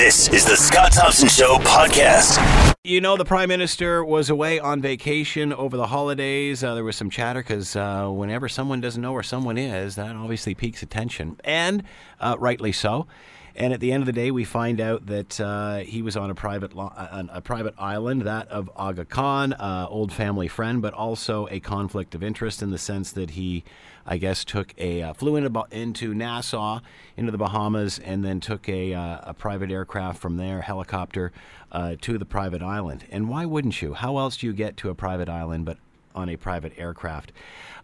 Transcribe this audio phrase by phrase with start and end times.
[0.00, 2.74] This is the Scott Thompson Show podcast.
[2.84, 6.64] You know, the Prime Minister was away on vacation over the holidays.
[6.64, 10.16] Uh, there was some chatter because uh, whenever someone doesn't know where someone is, that
[10.16, 11.84] obviously piques attention, and
[12.18, 13.08] uh, rightly so.
[13.54, 16.30] And at the end of the day, we find out that uh, he was on
[16.30, 20.80] a private lo- uh, a private island, that of Aga Khan, uh, old family friend,
[20.80, 23.64] but also a conflict of interest in the sense that he,
[24.06, 26.80] I guess, took a uh, flew into, into Nassau,
[27.16, 31.32] into the Bahamas, and then took a, uh, a private aircraft from there, helicopter,
[31.72, 33.04] uh, to the private island.
[33.10, 33.94] And why wouldn't you?
[33.94, 35.78] How else do you get to a private island but
[36.14, 37.32] on a private aircraft?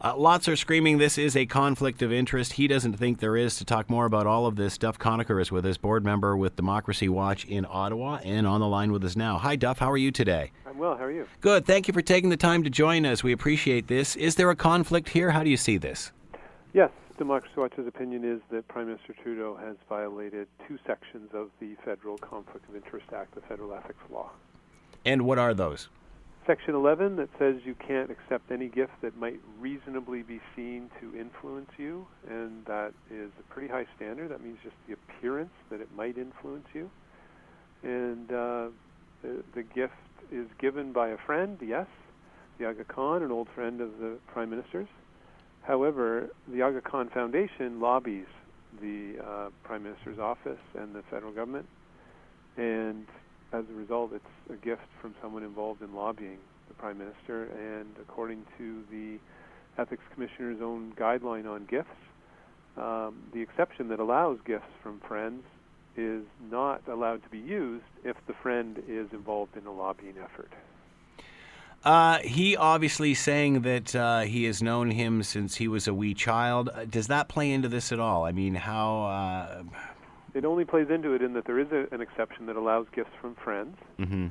[0.01, 2.55] Uh, lots are screaming this is a conflict of interest.
[2.55, 3.57] He doesn't think there is.
[3.57, 6.57] To talk more about all of this, Duff Conacher is with us, board member with
[6.57, 9.39] Democracy Watch in Ottawa, and on the line with us now.
[9.39, 9.79] Hi, Duff.
[9.79, 10.53] How are you today?
[10.67, 10.97] I'm well.
[10.97, 11.27] How are you?
[11.41, 11.67] Good.
[11.67, 13.23] Thank you for taking the time to join us.
[13.23, 14.17] We appreciate this.
[14.17, 15.31] Is there a conflict here?
[15.31, 16.13] How do you see this?
[16.73, 16.91] Yes.
[17.17, 22.19] Democracy Watch's opinion is that Prime Minister Trudeau has violated two sections of the Federal
[22.19, 24.31] Conflict of Interest Act, the Federal Ethics Law.
[25.07, 25.89] And what are those?
[26.47, 31.19] Section 11 that says you can't accept any gift that might reasonably be seen to
[31.19, 34.31] influence you, and that is a pretty high standard.
[34.31, 36.89] That means just the appearance that it might influence you.
[37.83, 38.69] And uh,
[39.23, 39.95] the, the gift
[40.31, 41.87] is given by a friend, yes,
[42.59, 44.89] the Aga Khan, an old friend of the Prime Minister's.
[45.63, 48.27] However, the Aga Khan Foundation lobbies
[48.81, 51.67] the uh, Prime Minister's office and the federal government,
[52.57, 53.07] and
[53.53, 57.45] as a result, it's a gift from someone involved in lobbying the Prime Minister.
[57.45, 59.19] And according to the
[59.81, 61.89] Ethics Commissioner's own guideline on gifts,
[62.77, 65.43] um, the exception that allows gifts from friends
[65.97, 70.51] is not allowed to be used if the friend is involved in a lobbying effort.
[71.85, 76.15] Uh, he obviously saying that uh, he has known him since he was a wee
[76.15, 76.69] child.
[76.75, 78.25] Uh, does that play into this at all?
[78.25, 79.05] I mean, how?
[79.05, 79.63] Uh,
[80.37, 83.15] it only plays into it in that there is a, an exception that allows gifts
[83.23, 84.27] from friends, mm-hmm.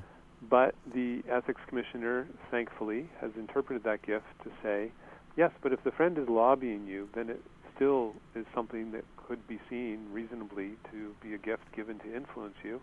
[0.48, 4.92] but the ethics commissioner, thankfully, has interpreted that gift to say,
[5.36, 7.42] yes, but if the friend is lobbying you, then it
[7.76, 12.56] still is something that could be seen reasonably to be a gift given to influence
[12.64, 12.80] you,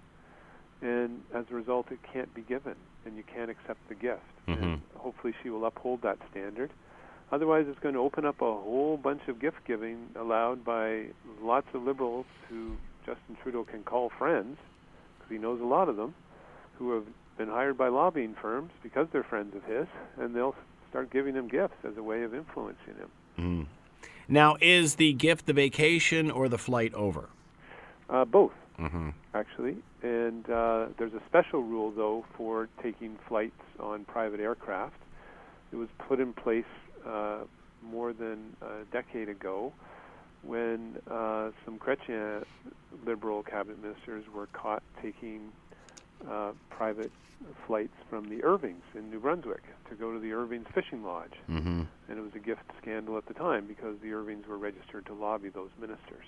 [0.81, 2.75] and as a result, it can't be given,
[3.07, 4.21] and you can't accept the gift.
[4.49, 4.65] Mm-hmm.
[4.65, 6.73] And hopefully, she will uphold that standard.
[7.31, 11.05] Otherwise, it's going to open up a whole bunch of gift giving allowed by
[11.41, 12.73] lots of liberals who
[13.05, 14.59] Justin Trudeau can call friends,
[15.19, 16.15] because he knows a lot of them,
[16.79, 17.05] who have
[17.39, 19.87] been hired by lobbying firms because they're friends of his,
[20.19, 20.55] and they'll
[20.91, 23.11] start giving him gifts as a way of influencing him.
[23.39, 23.67] Mm.
[24.29, 27.29] Now, is the gift the vacation or the flight over?
[28.09, 29.11] Uh, both, mm-hmm.
[29.35, 29.77] actually.
[30.03, 34.97] And uh, there's a special rule, though, for taking flights on private aircraft.
[35.73, 36.65] It was put in place
[37.07, 37.41] uh,
[37.83, 39.73] more than a decade ago
[40.43, 42.45] when uh, some Chrétien
[43.07, 45.53] liberal cabinet ministers were caught taking
[46.29, 47.13] uh, private
[47.67, 51.35] flights from the Irvings in New Brunswick to go to the Irvings fishing lodge.
[51.51, 51.83] Mm-hmm.
[52.09, 55.15] And it was a gift scandal at the time because the Irvings were registered to
[55.15, 56.27] lobby those ministers.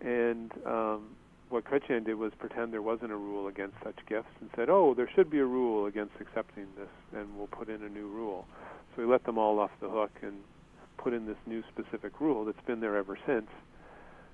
[0.00, 1.16] And um,
[1.48, 4.94] what Chrétien did was pretend there wasn't a rule against such gifts and said, oh,
[4.94, 6.88] there should be a rule against accepting this,
[7.18, 8.46] and we'll put in a new rule.
[8.94, 10.34] So he let them all off the hook and
[11.04, 13.46] put in this new specific rule that's been there ever since.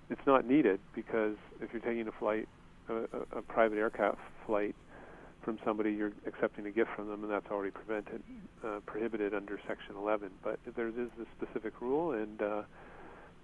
[0.09, 2.49] It's not needed because if you're taking a flight,
[2.89, 4.77] a, a private aircraft flight
[5.45, 8.23] from somebody, you're accepting a gift from them, and that's already prevented,
[8.65, 10.31] uh, prohibited under Section 11.
[10.45, 12.63] But there is this specific rule, and uh,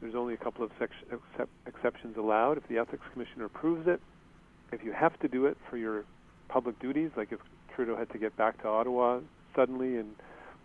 [0.01, 2.59] there's only a couple of section, except, exceptions allowed.
[2.59, 4.01] If the Ethics Commissioner approves it,
[4.73, 6.05] if you have to do it for your
[6.49, 7.41] public duties, like if
[7.75, 9.21] Trudeau had to get back to Ottawa
[9.55, 10.15] suddenly and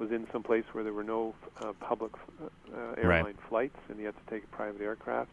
[0.01, 3.35] was in some place where there were no uh, public uh, airline right.
[3.47, 5.29] flights and he had to take a private aircraft,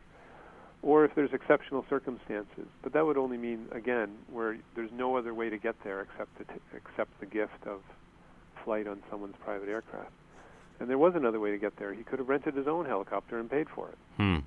[0.83, 2.67] or if there's exceptional circumstances.
[2.83, 6.37] But that would only mean, again, where there's no other way to get there except
[6.37, 7.81] to t- accept the gift of
[8.63, 10.13] flight on someone's private aircraft.
[10.81, 11.95] And there was another way to get there.
[11.95, 13.99] He could have rented his own helicopter and paid for it.
[14.19, 14.39] Hmm.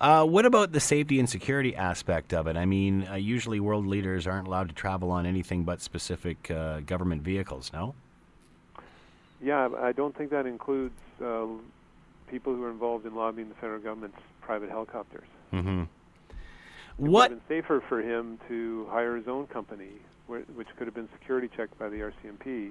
[0.00, 2.56] Uh, what about the safety and security aspect of it?
[2.56, 6.78] I mean, uh, usually world leaders aren't allowed to travel on anything but specific uh,
[6.80, 7.96] government vehicles, no?
[9.40, 11.46] Yeah, I don't think that includes uh,
[12.28, 15.28] people who are involved in lobbying the federal government's private helicopters.
[15.52, 15.82] Mm-hmm.
[15.82, 15.88] It
[16.96, 17.30] What?
[17.30, 19.90] would have been safer for him to hire his own company,
[20.26, 22.70] which could have been security checked by the RCMP,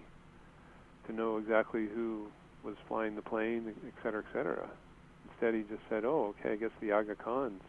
[1.08, 2.28] to know exactly who
[2.64, 4.68] was flying the plane, et cetera, et cetera.
[5.32, 7.62] Instead, he just said, "Oh, okay, I guess the Aga Khan's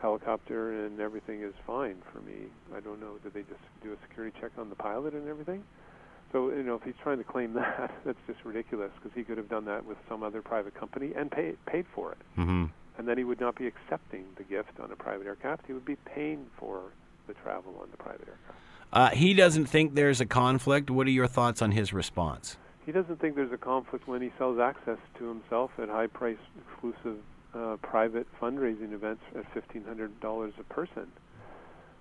[0.00, 2.48] helicopter and everything is fine for me.
[2.76, 3.14] I don't know.
[3.22, 5.64] Did they just do a security check on the pilot and everything?"
[6.32, 9.36] So you know, if he's trying to claim that, that's just ridiculous because he could
[9.38, 12.64] have done that with some other private company and paid paid for it, Mm-hmm.
[12.98, 15.66] and then he would not be accepting the gift on a private aircraft.
[15.66, 16.80] He would be paying for
[17.26, 18.58] the travel on the private aircraft.
[18.92, 20.90] Uh, he doesn't think there's a conflict.
[20.90, 22.56] What are your thoughts on his response?
[22.84, 27.18] He doesn't think there's a conflict when he sells access to himself at high-priced, exclusive,
[27.54, 31.06] uh, private fundraising events at $1,500 a person,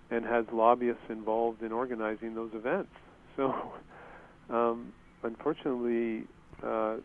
[0.10, 2.92] and has lobbyists involved in organizing those events.
[3.38, 3.72] So,
[4.51, 4.94] um,
[5.24, 6.24] unfortunately,
[6.63, 6.98] uh,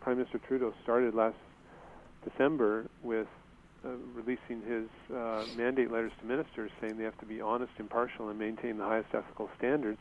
[0.00, 1.36] Prime Minister Trudeau started last
[2.28, 3.26] December with
[3.84, 8.28] uh, releasing his uh, mandate letters to ministers saying they have to be honest, impartial,
[8.28, 10.00] and maintain the highest ethical standards.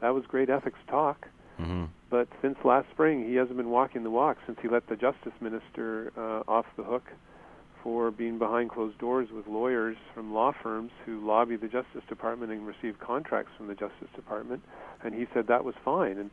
[0.00, 1.26] That was great ethics talk.
[1.60, 1.84] Mm-hmm.
[2.10, 5.32] But since last spring, he hasn't been walking the walk since he let the justice
[5.40, 7.04] minister uh, off the hook
[7.86, 12.50] for being behind closed doors with lawyers from law firms who lobby the Justice Department
[12.50, 14.60] and receive contracts from the Justice Department.
[15.04, 16.18] And he said that was fine.
[16.18, 16.28] And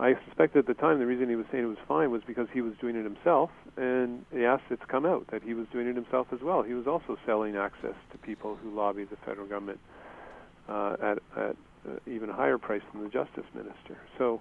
[0.00, 2.48] I suspect at the time the reason he was saying it was fine was because
[2.52, 5.94] he was doing it himself, and yes, it's come out that he was doing it
[5.94, 6.64] himself as well.
[6.64, 9.78] He was also selling access to people who lobby the federal government
[10.68, 11.56] uh, at, at
[11.86, 13.96] uh, even a higher price than the justice minister.
[14.18, 14.40] So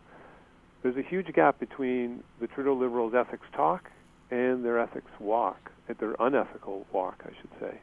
[0.82, 3.92] there's a huge gap between the Trudeau Liberals' ethics talk
[4.32, 7.80] and their ethics walk, at their unethical walk, I should say.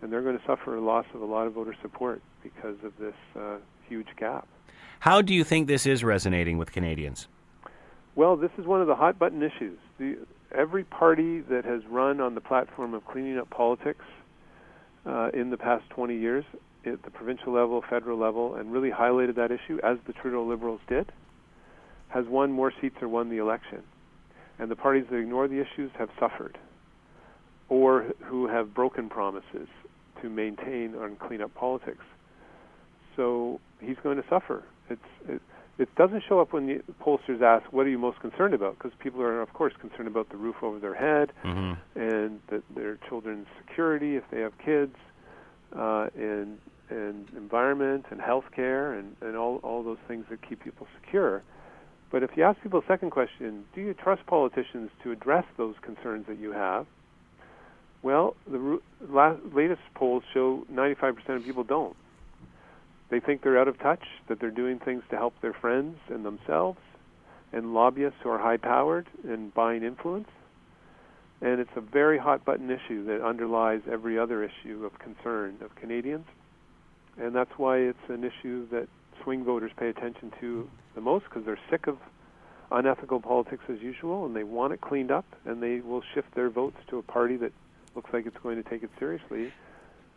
[0.00, 2.92] And they're going to suffer a loss of a lot of voter support because of
[2.98, 3.56] this uh,
[3.88, 4.46] huge gap.
[5.00, 7.28] How do you think this is resonating with Canadians?
[8.14, 9.78] Well, this is one of the hot button issues.
[9.98, 10.18] The,
[10.54, 14.04] every party that has run on the platform of cleaning up politics
[15.06, 16.44] uh, in the past 20 years,
[16.84, 20.80] at the provincial level, federal level, and really highlighted that issue, as the Trudeau Liberals
[20.88, 21.10] did,
[22.08, 23.82] has won more seats or won the election.
[24.62, 26.56] And the parties that ignore the issues have suffered,
[27.68, 29.66] or who have broken promises
[30.20, 32.04] to maintain and clean up politics.
[33.16, 34.62] So he's going to suffer.
[34.88, 35.42] It's it,
[35.78, 38.92] it doesn't show up when the pollsters ask, "What are you most concerned about?" Because
[39.00, 41.98] people are, of course, concerned about the roof over their head mm-hmm.
[41.98, 44.94] and the, their children's security if they have kids,
[45.76, 50.62] uh, and and environment and health care and, and all all those things that keep
[50.62, 51.42] people secure.
[52.12, 55.74] But if you ask people a second question, do you trust politicians to address those
[55.80, 56.86] concerns that you have?
[58.02, 58.80] Well, the
[59.54, 61.96] latest polls show 95% of people don't.
[63.08, 66.24] They think they're out of touch, that they're doing things to help their friends and
[66.24, 66.78] themselves,
[67.50, 70.28] and lobbyists who are high powered and buying influence.
[71.40, 75.74] And it's a very hot button issue that underlies every other issue of concern of
[75.76, 76.26] Canadians.
[77.18, 78.88] And that's why it's an issue that
[79.22, 81.98] swing voters pay attention to the most because they're sick of
[82.70, 86.48] unethical politics as usual and they want it cleaned up and they will shift their
[86.48, 87.52] votes to a party that
[87.94, 89.52] looks like it's going to take it seriously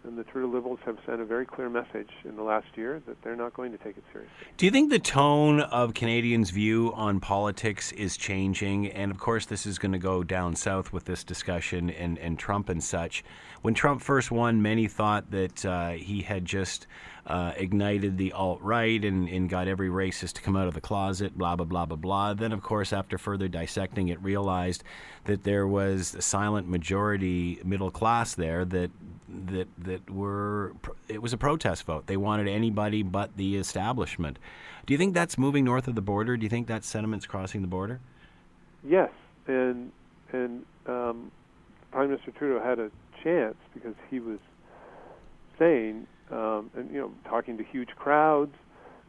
[0.05, 3.21] and the Trudeau Liberals have sent a very clear message in the last year that
[3.23, 4.35] they're not going to take it seriously.
[4.57, 8.91] Do you think the tone of Canadians' view on politics is changing?
[8.91, 12.37] And of course, this is going to go down south with this discussion and, and
[12.37, 13.23] Trump and such.
[13.61, 16.87] When Trump first won, many thought that uh, he had just
[17.27, 20.81] uh, ignited the alt right and, and got every racist to come out of the
[20.81, 22.33] closet, blah, blah, blah, blah, blah.
[22.33, 24.83] Then, of course, after further dissecting it, realized
[25.23, 28.91] that there was a silent majority middle class there that
[29.47, 30.73] that that were
[31.07, 32.05] it was a protest vote.
[32.05, 34.37] They wanted anybody but the establishment.
[34.85, 36.37] Do you think that's moving north of the border?
[36.37, 37.99] Do you think that sentiment's crossing the border?
[38.83, 39.09] Yes,
[39.47, 39.91] and
[40.31, 41.31] and um,
[41.91, 42.91] Prime Minister Trudeau had a
[43.23, 44.37] chance because he was
[45.57, 48.53] saying um, and you know talking to huge crowds,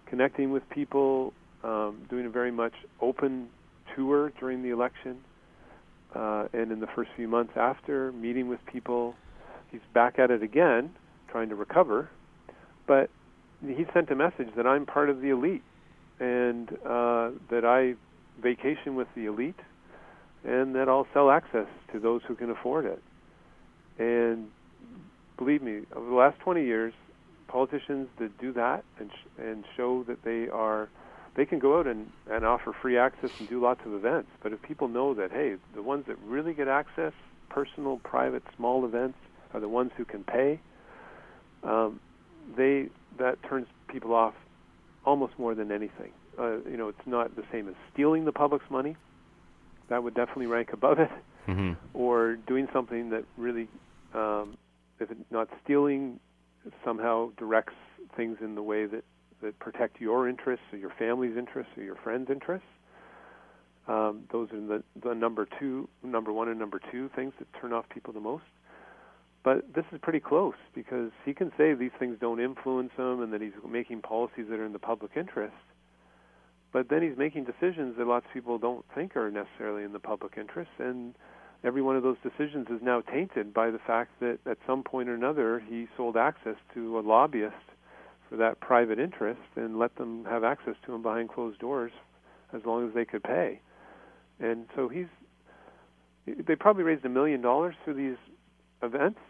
[0.06, 1.32] connecting with people,
[1.64, 3.48] um, doing a very much open
[3.94, 5.18] tour during the election,
[6.14, 9.14] uh, and in the first few months after, meeting with people
[9.70, 10.90] he's back at it again,
[11.30, 12.08] trying to recover.
[12.86, 13.10] But
[13.64, 15.62] he sent a message that I'm part of the elite,
[16.20, 17.94] and uh, that I
[18.42, 19.58] vacation with the elite,
[20.44, 23.02] and that I'll sell access to those who can afford it.
[23.98, 24.48] And
[25.38, 26.92] believe me, over the last 20 years,
[27.48, 30.88] politicians that do that and sh- and show that they are
[31.36, 34.30] they can go out and, and offer free access and do lots of events.
[34.42, 37.12] But if people know that, hey, the ones that really get access,
[37.50, 39.18] personal, private, small events,
[39.52, 40.60] are the ones who can pay.
[41.62, 42.00] Um,
[42.56, 42.88] they
[43.18, 44.34] that turns people off
[45.04, 46.12] almost more than anything.
[46.38, 48.96] Uh, you know, it's not the same as stealing the public's money.
[49.88, 51.10] That would definitely rank above it.
[51.46, 51.74] Mm-hmm.
[51.94, 53.68] Or doing something that really,
[54.14, 54.56] um,
[54.98, 56.18] if it, not stealing,
[56.84, 57.74] somehow directs
[58.16, 59.04] things in the way that
[59.42, 62.66] that protect your interests or your family's interests or your friends' interests.
[63.88, 67.72] Um, those are the, the number two, number one, and number two things that turn
[67.72, 68.44] off people the most.
[69.44, 73.32] But this is pretty close because he can say these things don't influence him and
[73.32, 75.54] that he's making policies that are in the public interest.
[76.72, 80.00] But then he's making decisions that lots of people don't think are necessarily in the
[80.00, 80.70] public interest.
[80.80, 81.14] And
[81.64, 85.08] every one of those decisions is now tainted by the fact that at some point
[85.08, 87.54] or another he sold access to a lobbyist
[88.28, 91.92] for that private interest and let them have access to him behind closed doors
[92.52, 93.60] as long as they could pay.
[94.40, 95.06] And so he's
[96.26, 98.16] they probably raised a million dollars through these
[98.82, 99.20] events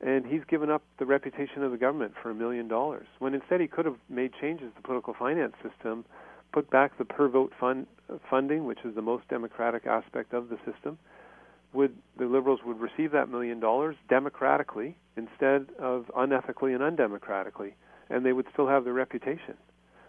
[0.00, 3.60] and he's given up the reputation of the government for a million dollars when instead
[3.60, 6.04] he could have made changes to the political finance system,
[6.52, 7.86] put back the per vote fund
[8.30, 10.98] funding, which is the most democratic aspect of the system.
[11.74, 17.72] Would the liberals would receive that million dollars democratically instead of unethically and undemocratically,
[18.08, 19.54] and they would still have their reputation.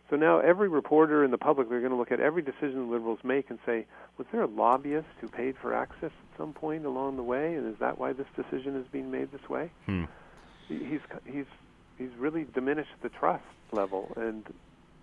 [0.10, 2.94] So now every reporter in the public, they're going to look at every decision the
[2.94, 6.86] liberals make and say, was there a lobbyist who paid for access at some point
[6.86, 9.72] along the way, and is that why this decision is being made this way?
[9.88, 10.04] Hmm.
[10.68, 11.46] He's he's
[11.98, 14.46] he's really diminished the trust level, and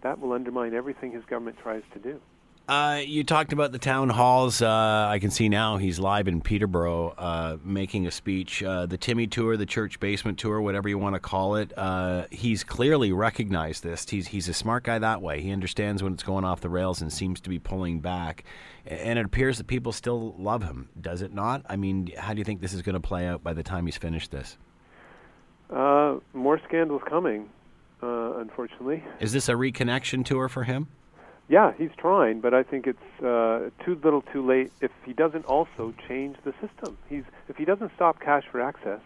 [0.03, 2.21] that will undermine everything his government tries to do.
[2.69, 4.63] Uh, you talked about the town halls.
[4.63, 8.63] Uh, I can see now he's live in Peterborough uh, making a speech.
[8.63, 11.77] Uh, the Timmy Tour, the church basement tour, whatever you want to call it.
[11.77, 14.09] Uh, he's clearly recognized this.
[14.09, 15.41] He's, he's a smart guy that way.
[15.41, 18.45] He understands when it's going off the rails and seems to be pulling back.
[18.87, 21.67] And it appears that people still love him, does it not?
[21.69, 23.87] I mean, how do you think this is going to play out by the time
[23.87, 24.57] he's finished this?
[25.69, 27.49] Uh, more scandals coming,
[28.01, 29.03] unfortunately.
[29.19, 30.87] Is this a reconnection tour for him?
[31.53, 34.73] Yeah, he's trying, but I think it's uh, too little, too late.
[34.81, 39.03] If he doesn't also change the system, he's if he doesn't stop cash for access,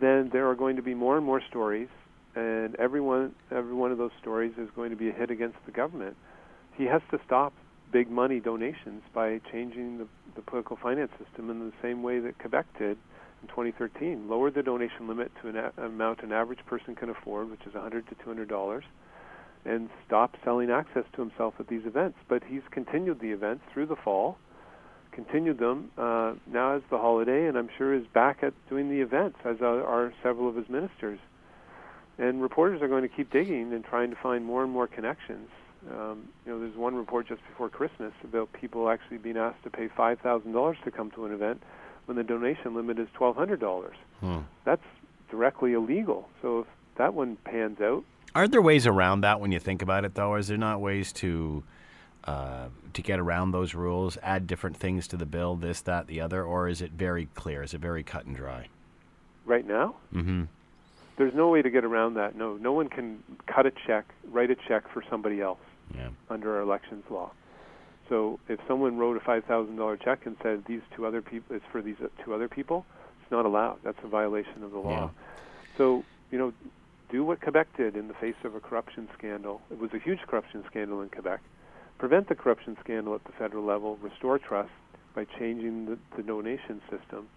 [0.00, 1.86] then there are going to be more and more stories,
[2.34, 5.58] and every one every one of those stories is going to be a hit against
[5.64, 6.16] the government.
[6.76, 7.52] He has to stop
[7.92, 12.36] big money donations by changing the, the political finance system in the same way that
[12.40, 12.98] Quebec did
[13.42, 14.28] in 2013.
[14.28, 17.74] Lower the donation limit to an a- amount an average person can afford, which is
[17.74, 18.82] 100 to 200 dollars
[19.64, 22.18] and stop selling access to himself at these events.
[22.28, 24.38] But he's continued the events through the fall,
[25.12, 29.00] continued them uh, now as the holiday, and I'm sure is back at doing the
[29.00, 31.18] events, as are, are several of his ministers.
[32.18, 35.48] And reporters are going to keep digging and trying to find more and more connections.
[35.90, 39.70] Um, you know, there's one report just before Christmas about people actually being asked to
[39.70, 41.62] pay five thousand dollars to come to an event
[42.04, 43.96] when the donation limit is twelve hundred dollars.
[44.20, 44.40] Hmm.
[44.66, 44.84] That's
[45.30, 46.28] directly illegal.
[46.42, 46.66] So if
[46.98, 50.34] that one pans out, are there ways around that when you think about it, though?
[50.36, 51.62] Is there not ways to
[52.24, 56.20] uh, to get around those rules, add different things to the bill, this, that, the
[56.20, 57.62] other, or is it very clear?
[57.62, 58.68] Is it very cut and dry?
[59.46, 60.44] Right now, mm-hmm.
[61.16, 62.36] there's no way to get around that.
[62.36, 65.60] No, no one can cut a check, write a check for somebody else
[65.96, 66.08] yeah.
[66.28, 67.30] under our elections law.
[68.08, 71.56] So if someone wrote a five thousand dollar check and said these two other people,
[71.56, 72.84] it's for these two other people,
[73.22, 73.78] it's not allowed.
[73.82, 74.90] That's a violation of the law.
[74.90, 75.08] Yeah.
[75.78, 76.52] So you know,
[77.10, 79.60] do what Quebec did in the face of a corruption scandal.
[79.70, 81.40] It was a huge corruption scandal in Quebec.
[81.98, 84.70] Prevent the corruption scandal at the federal level, restore trust
[85.14, 87.28] by changing the, the donation system,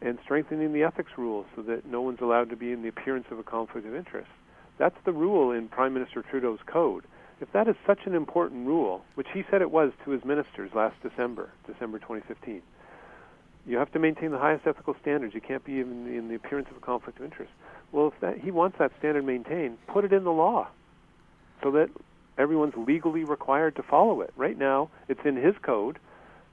[0.00, 3.26] and strengthening the ethics rules so that no one's allowed to be in the appearance
[3.30, 4.30] of a conflict of interest.
[4.78, 7.04] That's the rule in Prime Minister Trudeau's code.
[7.40, 10.70] If that is such an important rule, which he said it was to his ministers
[10.74, 12.62] last December, December 2015,
[13.66, 15.34] you have to maintain the highest ethical standards.
[15.34, 17.50] You can't be even in the appearance of a conflict of interest.
[17.92, 20.68] Well, if that, he wants that standard maintained, put it in the law
[21.62, 21.90] so that
[22.38, 24.32] everyone's legally required to follow it.
[24.36, 25.98] Right now, it's in his code,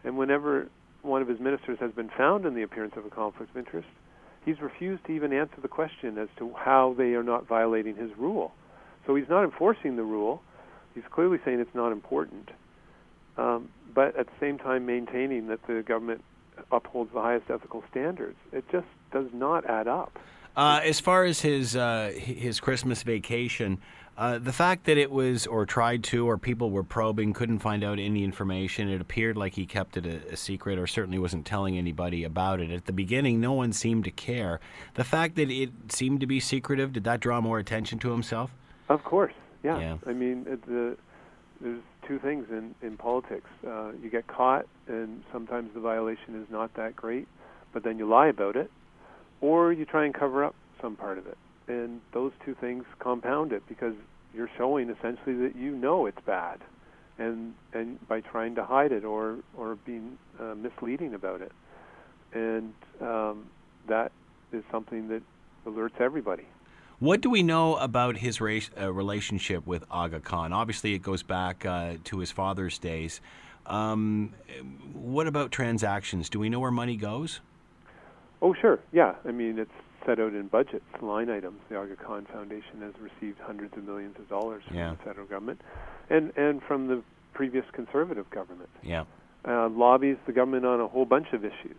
[0.04, 0.68] and whenever
[1.02, 3.88] one of his ministers has been found in the appearance of a conflict of interest,
[4.46, 8.12] he's refused to even answer the question as to how they are not violating his
[8.18, 8.54] rule.
[9.06, 10.42] So he's not enforcing the rule.
[10.94, 12.50] He's clearly saying it's not important,
[13.38, 16.24] um, but at the same time maintaining that the government
[16.72, 18.38] upholds the highest ethical standards.
[18.52, 20.18] It just does not add up.
[20.58, 23.78] Uh, as far as his uh, his Christmas vacation,
[24.18, 27.84] uh, the fact that it was or tried to or people were probing couldn't find
[27.84, 28.90] out any information.
[28.90, 32.60] It appeared like he kept it a, a, secret or certainly wasn't telling anybody about
[32.60, 32.72] it.
[32.72, 34.60] At the beginning, no one seemed to care.
[34.96, 38.50] The fact that it seemed to be secretive did that draw more attention to himself?
[38.90, 39.34] Of course,
[39.64, 39.80] yeah.
[39.80, 39.98] yeah.
[40.08, 40.98] I mean, the,
[41.62, 43.52] there's two things in in politics.
[43.64, 47.28] Uh, you get caught, and sometimes the violation is not that great,
[47.74, 48.72] but then you lie about it
[49.42, 51.38] or you try and cover up some part of it.
[51.68, 53.94] And those two things compound it because
[54.34, 56.60] you're showing essentially that you know it's bad,
[57.18, 61.52] and and by trying to hide it or or being uh, misleading about it,
[62.34, 63.48] and um,
[63.88, 64.12] that
[64.54, 65.22] is something that
[65.66, 66.46] alerts everybody.
[67.00, 70.52] What do we know about his uh, relationship with Aga Khan?
[70.52, 73.22] Obviously, it goes back uh, to his father's days.
[73.68, 74.34] Um,
[74.94, 76.30] what about transactions?
[76.30, 77.42] Do we know where money goes?
[78.42, 78.80] Oh, sure.
[78.92, 79.16] Yeah.
[79.26, 79.72] I mean, it's
[80.06, 81.60] set out in budgets, line items.
[81.70, 84.92] The Aga Khan Foundation has received hundreds of millions of dollars from yeah.
[84.92, 85.62] the federal government
[86.10, 87.02] and, and from the
[87.34, 88.70] previous conservative government.
[88.84, 89.04] Yeah.
[89.48, 91.78] Uh, lobbies the government on a whole bunch of issues,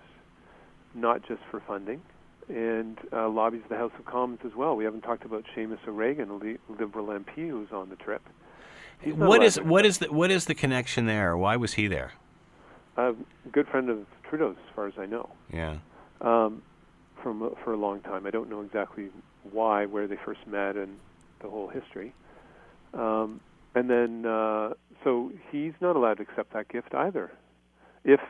[0.95, 2.01] not just for funding.
[2.49, 4.75] and uh, lobbies the House of Commons as well.
[4.75, 8.23] We haven't talked about Seamus O'Regan, a li- Liberal MP who's on the trip.
[9.05, 11.37] What is what is the what is the connection there?
[11.37, 12.13] Why was he there?
[12.97, 13.15] a
[13.53, 13.99] good friend of
[14.29, 15.77] Trudeau's, as far as I know, Yeah.
[16.21, 16.63] Um,
[17.23, 18.27] from for a long time.
[18.27, 19.09] I don't know exactly
[19.51, 20.97] why, where they first met, and
[21.41, 22.15] the whole history.
[22.95, 23.41] Um,
[23.75, 24.71] and then, uh,
[25.05, 27.31] so he's not allowed to accept that gift either.
[28.05, 28.21] If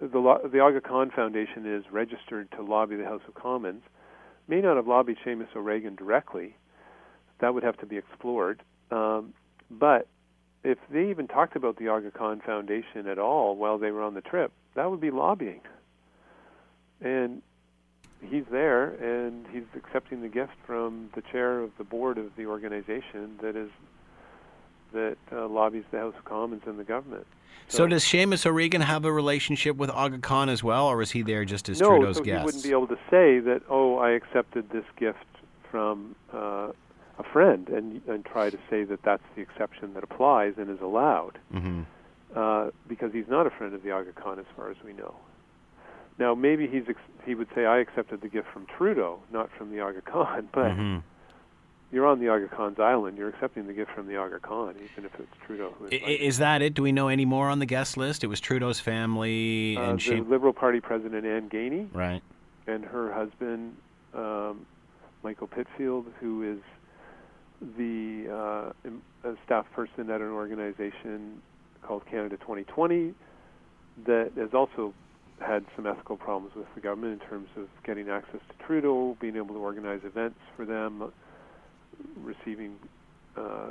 [0.00, 3.82] the the Aga Khan Foundation is registered to lobby the House of Commons,
[4.48, 6.56] may not have lobbied Seamus O'Regan directly.
[7.40, 8.62] That would have to be explored.
[8.90, 9.34] Um,
[9.70, 10.06] but
[10.64, 14.14] if they even talked about the Aga Khan Foundation at all while they were on
[14.14, 15.60] the trip, that would be lobbying.
[17.00, 17.42] And
[18.22, 22.46] he's there, and he's accepting the gift from the chair of the board of the
[22.46, 23.70] organization that is
[24.92, 27.26] that uh, lobbies the House of Commons and the government.
[27.68, 31.22] So, does Seamus O'Regan have a relationship with Aga Khan as well, or is he
[31.22, 32.40] there just as no, Trudeau's so guest?
[32.40, 33.62] he wouldn't be able to say that.
[33.68, 35.18] Oh, I accepted this gift
[35.70, 36.70] from uh,
[37.18, 40.80] a friend, and and try to say that that's the exception that applies and is
[40.80, 41.82] allowed, hmm
[42.34, 45.14] uh, because he's not a friend of the Aga Khan, as far as we know.
[46.18, 49.70] Now, maybe he's ex- he would say, I accepted the gift from Trudeau, not from
[49.70, 50.72] the Aga Khan, but.
[50.72, 50.98] hmm
[51.92, 53.16] You're on the Aga Khan's island.
[53.16, 56.38] You're accepting the gift from the Aga Khan, even if it's Trudeau who I- Is
[56.38, 56.74] that it?
[56.74, 58.24] Do we know any more on the guest list?
[58.24, 60.20] It was Trudeau's family uh, and the she.
[60.20, 62.22] Liberal Party President Anne Gainey Right.
[62.66, 63.76] and her husband
[64.14, 64.66] um,
[65.22, 66.58] Michael Pitfield, who is
[67.78, 68.72] the
[69.24, 71.40] uh, staff person at an organization
[71.82, 73.14] called Canada 2020
[74.06, 74.92] that has also
[75.40, 79.36] had some ethical problems with the government in terms of getting access to Trudeau, being
[79.36, 81.12] able to organize events for them,
[82.22, 82.76] receiving
[83.36, 83.70] uh,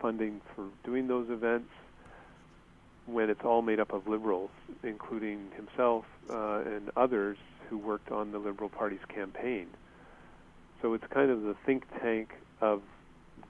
[0.00, 1.68] funding for doing those events
[3.06, 4.50] when it's all made up of liberals,
[4.82, 7.38] including himself uh, and others
[7.68, 9.66] who worked on the Liberal Party's campaign.
[10.82, 12.82] So it's kind of the think tank of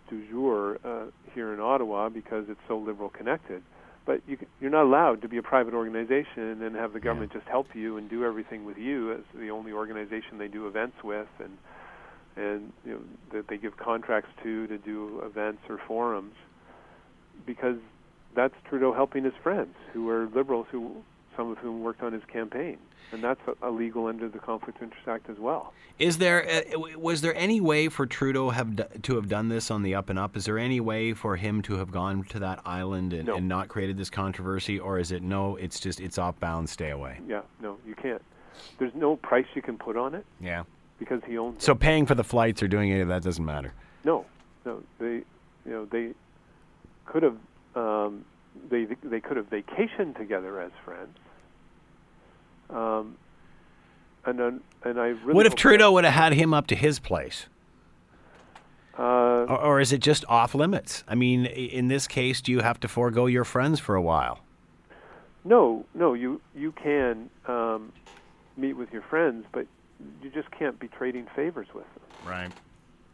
[0.09, 3.63] du jour uh, here in Ottawa because it's so liberal connected.
[4.07, 7.47] But you, you're not allowed to be a private organization and have the government just
[7.47, 11.29] help you and do everything with you as the only organization they do events with
[11.41, 11.59] and
[12.37, 13.01] and you know
[13.33, 16.35] that they give contracts to to do events or forums
[17.45, 17.79] because
[18.35, 21.03] that's Trudeau helping his friends who are liberals who
[21.37, 22.79] some of whom worked on his campaign
[23.13, 25.73] and that's illegal under the Conflict of Interest Act as well.
[25.99, 29.71] Is there uh, was there any way for Trudeau have d- to have done this
[29.71, 30.37] on the up and up?
[30.37, 33.37] Is there any way for him to have gone to that island and, No.
[33.37, 35.55] and not created this controversy, or is it no?
[35.55, 36.73] It's just it's off bounds.
[36.73, 37.21] Stay away.
[37.29, 38.21] Yeah, no, you can't.
[38.79, 40.65] There's no price you can put on it Yeah.
[40.99, 41.79] because he owns So it.
[41.81, 43.73] paying for the flights or doing any of that doesn't matter.
[44.05, 44.27] No,
[44.65, 45.25] no, they, you
[45.67, 46.13] know, they
[47.05, 47.37] could have,
[47.77, 48.25] um,
[48.69, 51.17] they they could have vacationed together as friends.
[52.71, 53.17] Um,
[54.25, 54.41] and
[54.85, 55.35] and I really.
[55.35, 57.47] what if Trudeau would have had him up to his place,
[58.99, 59.03] Uh,
[59.49, 61.05] or, or is it just off limits?
[61.07, 64.41] I mean, in this case, do you have to forego your friends for a while?
[65.45, 67.93] no, no, you you can um,
[68.57, 69.67] meet with your friends, but
[70.23, 72.53] you just can't be trading favors with them Right.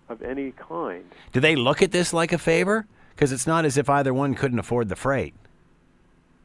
[0.09, 1.05] of any kind.
[1.33, 2.87] Do they look at this like a favor?
[3.15, 5.35] Because it's not as if either one couldn't afford the freight.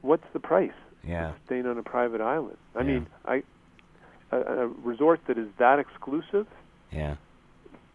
[0.02, 0.74] What's the price?
[1.08, 1.32] Yeah.
[1.46, 2.58] staying on a private island.
[2.76, 2.86] I Yeah.
[2.86, 3.44] mean, I
[4.32, 6.48] a, a resort that is that exclusive,
[6.92, 7.16] Yeah.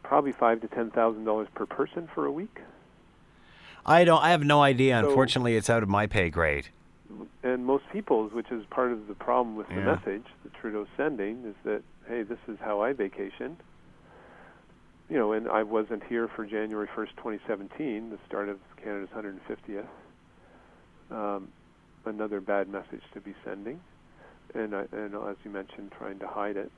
[0.02, 2.60] probably five to ten thousand dollars per person for a week.
[3.84, 4.22] I don't.
[4.22, 5.00] I have no idea.
[5.00, 6.68] So- Unfortunately, it's out of my pay grade.
[7.42, 9.84] And most people's, which is part of the problem with the Yeah.
[9.96, 13.56] message that Trudeau's sending, is that hey, this is how I vacation.
[15.10, 19.86] You know, and I wasn't here for January first, 2017, the start of Canada's 150th.
[21.10, 21.48] Um,
[22.06, 23.80] another bad message to be sending,
[24.54, 26.70] and I, and as you mentioned, trying to hide it.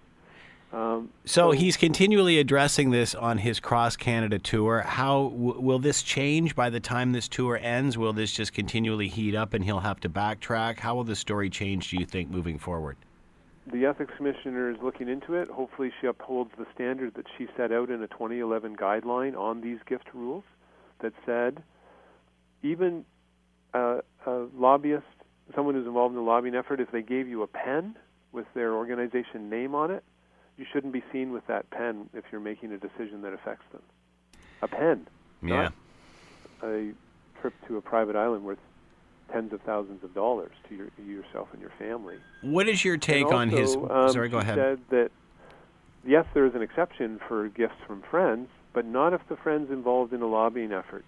[0.72, 4.80] Um, So he's continually addressing this on his cross Canada tour.
[4.80, 7.96] How w- will this change by the time this tour ends?
[7.96, 10.80] Will this just continually heat up and he'll have to backtrack?
[10.80, 12.96] How will the story change, do you think, moving forward?
[13.72, 15.48] the ethics commissioner is looking into it.
[15.48, 19.78] Hopefully, she upholds the standard that she set out in a 2011 guideline on these
[19.86, 20.44] gift rules
[21.00, 21.62] that said
[22.62, 23.04] even
[23.72, 25.06] a, a lobbyist,
[25.54, 27.96] someone who's involved in a lobbying effort, if they gave you a pen
[28.32, 30.02] with their organization name on it,
[30.56, 33.82] you shouldn't be seen with that pen if you're making a decision that affects them.
[34.62, 35.06] A pen,
[35.42, 35.70] Yeah.
[35.70, 35.72] not
[36.62, 36.92] a
[37.40, 38.58] trip to a private island worth
[39.32, 42.16] tens of thousands of dollars to your, yourself and your family.
[42.42, 43.74] What is your take And on his?
[43.76, 44.56] also, um, sorry, go ahead.
[44.56, 45.10] said that
[46.06, 50.12] yes, there is an exception for gifts from friends, but not if the friend's involved
[50.12, 51.04] in a lobbying effort.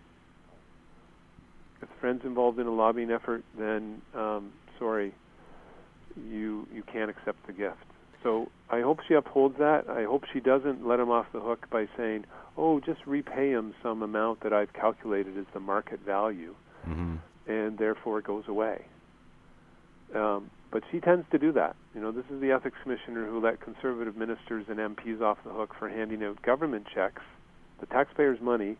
[1.91, 5.15] If friend's involved in a lobbying effort, then um, sorry,
[6.29, 7.85] you you can't accept the gift.
[8.23, 9.89] So I hope she upholds that.
[9.89, 12.25] I hope she doesn't let him off the hook by saying,
[12.57, 17.79] "Oh, just repay him some amount that I've calculated as the market value," hmm and
[17.79, 18.87] therefore it goes away.
[20.15, 21.77] Um, but she tends to do that.
[21.95, 25.53] You know, this is the ethics commissioner who let conservative ministers and MPs off the
[25.53, 27.23] hook for handing out government checks,
[27.81, 28.77] the taxpayers' money,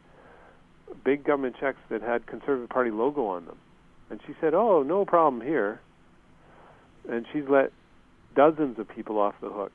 [1.05, 3.59] big government checks that had Conservative Party logo on them.
[4.11, 5.81] And she said, "Oh, no problem here."
[7.09, 7.73] And she's let
[8.35, 9.73] dozens of people off the hook,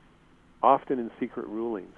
[0.62, 1.96] often in secret rulings.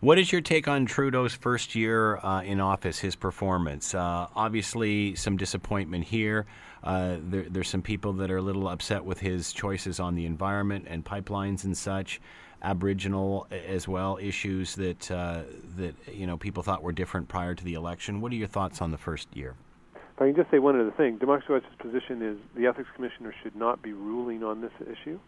[0.00, 3.94] What is your take on Trudeau's first year uh, in office, his performance?
[3.94, 6.46] Uh, obviously, some disappointment here.
[6.84, 10.26] Uh, there, there's some people that are a little upset with his choices on the
[10.26, 12.20] environment and pipelines and such.
[12.66, 15.42] Aboriginal as well issues that uh,
[15.76, 18.20] that you know people thought were different prior to the election.
[18.20, 19.54] What are your thoughts on the first year?
[19.94, 23.32] If I can just say one other thing, Democracy Watch's position is the ethics commissioner
[23.42, 25.20] should not be ruling on this issue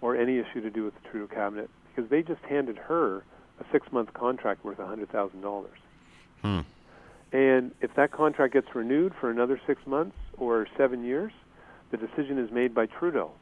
[0.00, 3.18] or any issue to do with the Trudeau cabinet because they just handed her
[3.60, 5.66] a six-month contract worth $100,000.
[6.42, 6.60] Hmm.
[7.32, 11.32] And if that contract gets renewed for another six months or seven years,
[11.90, 13.32] the decision is made by Trudeau.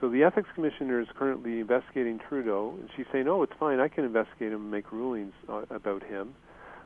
[0.00, 3.80] So the ethics commissioner is currently investigating Trudeau, and she's saying, "Oh, it's fine.
[3.80, 6.34] I can investigate him and make rulings uh, about him."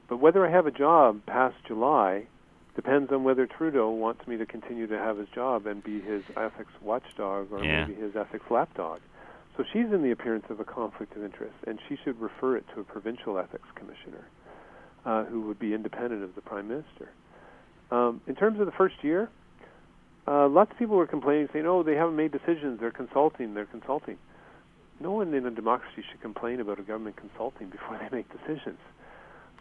[0.09, 2.27] But whether I have a job past July
[2.75, 6.25] depends on whether Trudeau wants me to continue to have his job and be his
[6.37, 7.87] ethics watchdog or Yeah.
[7.87, 9.01] maybe his ethics lapdog.
[9.57, 12.65] So she's in the appearance of a conflict of interest, and she should refer it
[12.75, 14.25] to a provincial ethics commissioner
[15.07, 17.11] uh, who would be independent of the prime minister.
[17.93, 19.31] Um, in terms of the first year,
[20.27, 22.81] uh, lots of people were complaining, saying, "Oh, they haven't made decisions.
[22.81, 23.55] They're consulting.
[23.55, 24.19] They're consulting."
[25.01, 28.79] No one in a democracy should complain about a government consulting before they make decisions.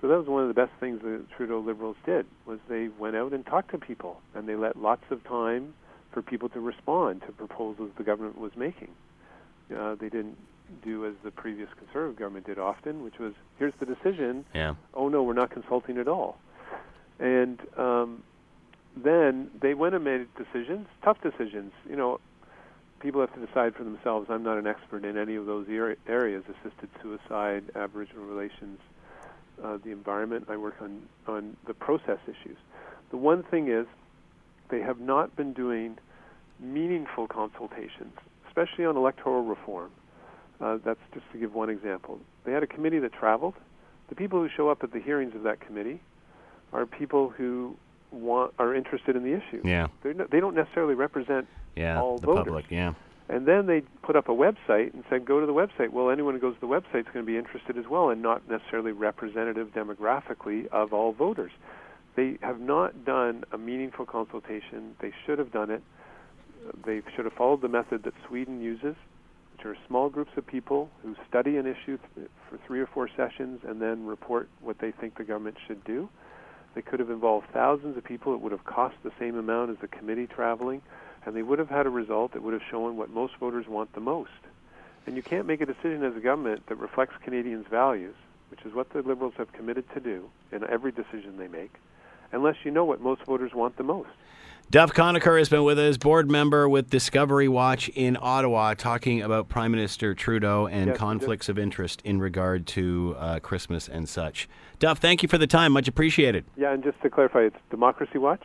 [0.01, 3.15] So that was one of the best things the Trudeau Liberals did was they went
[3.15, 5.73] out and talked to people, and they let lots of time
[6.11, 8.89] for people to respond to proposals the government was making.
[9.75, 10.37] Uh, they didn't
[10.83, 14.45] do as the previous Conservative government did often, which was, "Here's the decision.
[14.53, 14.75] Yeah.
[14.93, 16.37] Oh no, we're not consulting at all."
[17.19, 18.23] And um,
[18.95, 21.71] then they went and made decisions, tough decisions.
[21.89, 22.19] You know,
[22.99, 24.27] people have to decide for themselves.
[24.29, 25.67] I'm not an expert in any of those
[26.07, 28.79] areas: assisted suicide, Aboriginal relations,
[29.63, 30.45] uh, the environment.
[30.49, 32.57] I work on on the process issues.
[33.11, 33.85] The one thing is,
[34.69, 35.97] they have not been doing
[36.59, 38.13] meaningful consultations,
[38.47, 39.91] especially on electoral reform.
[40.61, 42.19] Uh, that's just to give one example.
[42.45, 43.55] They had a committee that traveled.
[44.09, 46.01] The people who show up at the hearings of that committee
[46.71, 47.75] are people who
[48.13, 49.61] want are interested in the issue.
[49.63, 49.87] Yeah.
[50.03, 51.99] They're no, they don't necessarily represent Yeah.
[52.01, 52.43] all the voters.
[52.45, 52.65] public.
[52.69, 52.93] Yeah.
[53.29, 55.89] And then they put up a website and said, go to the website.
[55.91, 58.21] Well, anyone who goes to the website is going to be interested as well and
[58.21, 61.51] not necessarily representative demographically of all voters.
[62.15, 64.95] They have not done a meaningful consultation.
[65.01, 65.81] They should have done it.
[66.85, 68.95] They should have followed the method that Sweden uses,
[69.57, 73.09] which are small groups of people who study an issue th- for three or four
[73.17, 76.09] sessions and then report what they think the government should do.
[76.75, 78.33] They could have involved thousands of people.
[78.33, 80.81] It would have cost the same amount as the committee traveling
[81.25, 83.93] and they would have had a result that would have shown what most voters want
[83.93, 84.31] the most.
[85.05, 88.15] And you can't make a decision as a government that reflects Canadians' values,
[88.49, 91.73] which is what the Liberals have committed to do in every decision they make,
[92.33, 94.09] unless you know what most voters want the most.
[94.71, 99.47] Duff Conacher has been with us, board member with Discovery Watch in Ottawa, talking about
[99.49, 104.49] Prime Minister Trudeau and Yes, conflicts of interest in regard to uh, Christmas and such.
[104.79, 105.73] Duff, thank you for the time.
[105.73, 106.45] Much appreciated.
[106.57, 108.41] Yeah, and just to clarify, it's Democracy Watch,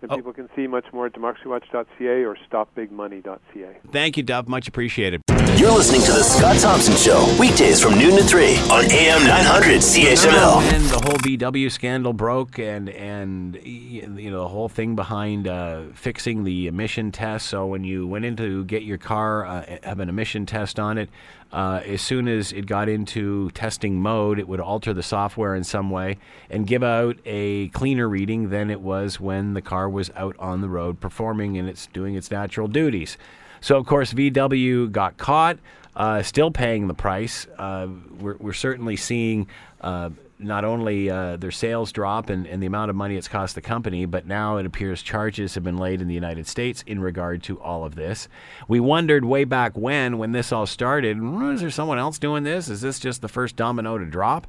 [0.00, 0.16] and Oh.
[0.16, 3.76] people can see much more at democracywatch.ca or stopbigmoney.ca.
[3.92, 4.48] Thank you, Duff.
[4.48, 5.22] Much appreciated.
[5.56, 9.80] You're listening to The Scott Thompson Show, weekdays from noon to 3 on AM 900
[9.80, 10.56] CHML.
[10.56, 15.82] When the whole VW scandal broke, and and you know the whole thing behind uh,
[15.92, 17.48] fixing the emission test.
[17.48, 20.96] So when you went in to get your car, uh, have an emission test on
[20.96, 21.10] it.
[21.52, 25.64] Uh, as soon as it got into testing mode, it would alter the software in
[25.64, 26.16] some way
[26.48, 30.62] and give out a cleaner reading than it was when the car was out on
[30.62, 33.18] the road performing and it's doing its natural duties.
[33.62, 35.56] So, of course, VW got caught,
[35.94, 37.46] uh, still paying the price.
[37.56, 37.86] Uh,
[38.18, 39.46] we're, we're certainly seeing
[39.80, 43.54] uh, not only uh, their sales drop and, and the amount of money it's cost
[43.54, 47.00] the company, but now it appears charges have been laid in the United States in
[47.00, 48.26] regard to all of this.
[48.66, 52.42] We wondered way back when, when this all started, "Hmm, is there someone else doing
[52.42, 52.68] this?
[52.68, 54.48] Is this just the first domino to drop?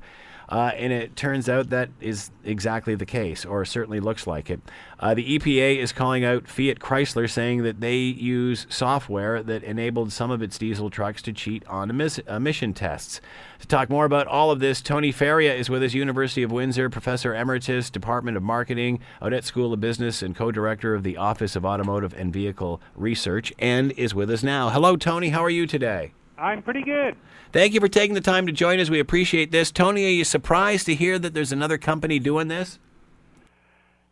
[0.54, 4.60] Uh, and it turns out that is exactly the case, or certainly looks like it.
[5.00, 10.12] Uh, the EPA is calling out Fiat Chrysler, saying that they use software that enabled
[10.12, 13.20] some of its diesel trucks to cheat on emis- emission tests.
[13.62, 16.88] To talk more about all of this, Tony Faria is with us, University of Windsor,
[16.88, 21.56] Professor Emeritus, Department of Marketing, Odette School of Business, and co director of the Office
[21.56, 24.70] of Automotive and Vehicle Research, and is with us now.
[24.70, 25.30] Hello, Tony.
[25.30, 26.12] How are you today?
[26.38, 27.16] I'm pretty good.
[27.52, 28.90] Thank you for taking the time to join us.
[28.90, 29.72] We appreciate this.
[29.72, 32.80] Tony, are you surprised to hear that there's another company doing this?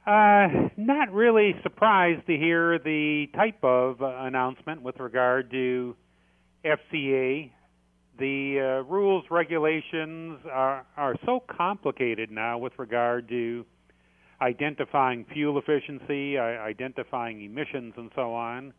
[0.06, 5.96] Uh, not really surprised to hear the type of uh, announcement with regard to
[6.66, 7.52] FCA.
[8.18, 13.66] The uh, rules, regulations are, are so complicated now with regard to
[14.42, 18.74] identifying fuel efficiency, identifying emissions, and so on,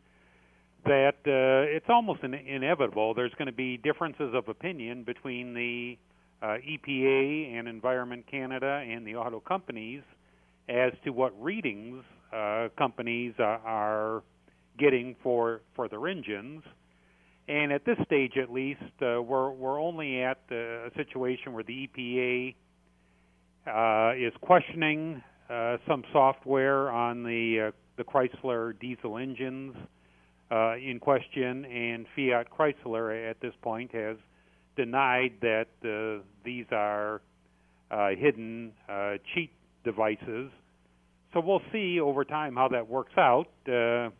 [0.84, 5.96] that uh, it's almost in- inevitable there's going to be differences of opinion between the
[6.42, 10.02] uh, EPA and Environment Canada and the auto companies
[10.68, 14.22] as to what readings uh, companies are, are
[14.78, 16.62] getting for for their engines.
[17.48, 21.88] And at this stage, at least, uh, we're we're only at a situation where the
[21.88, 22.54] EPA
[23.66, 29.74] uh, is questioning uh, some software on the uh, the Chrysler diesel engines
[30.52, 34.16] uh, in question, and Fiat Chrysler at this point has
[34.76, 37.22] denied that uh, these are
[37.90, 39.50] uh, hidden uh, cheat
[39.82, 40.50] devices.
[41.32, 43.48] So we'll see over time how that works out.
[43.66, 44.10] Uh,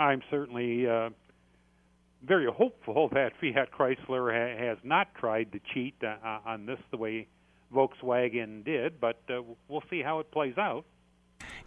[0.00, 1.10] I'm certainly uh,
[2.26, 5.94] very hopeful that Fiat Chrysler ha- has not tried to cheat
[6.44, 7.26] on this the way
[7.74, 9.22] Volkswagen did, but
[9.68, 10.84] we'll see how it plays out.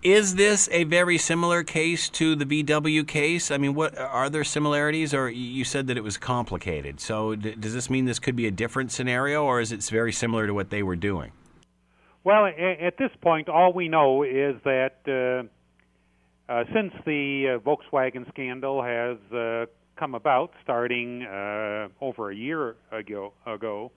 [0.03, 3.51] Is this a very similar case to the VW case?
[3.51, 6.99] I mean, what are there similarities, or you said that it was complicated?
[6.99, 10.12] So, d- does this mean this could be a different scenario, or is it very
[10.12, 11.34] similar to what they were doing?
[12.23, 18.27] Well, at this point, all we know is that uh, uh, since the uh, Volkswagen
[18.29, 23.91] scandal has uh, come about, starting uh, over a year ago, ago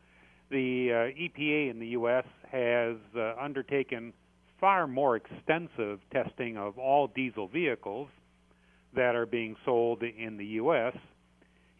[0.50, 2.26] the uh, EPA in the U.S.
[2.52, 2.96] has
[3.40, 4.12] undertaken
[4.60, 8.08] far more extensive testing of all diesel vehicles
[8.94, 10.96] that are being sold in the U.S.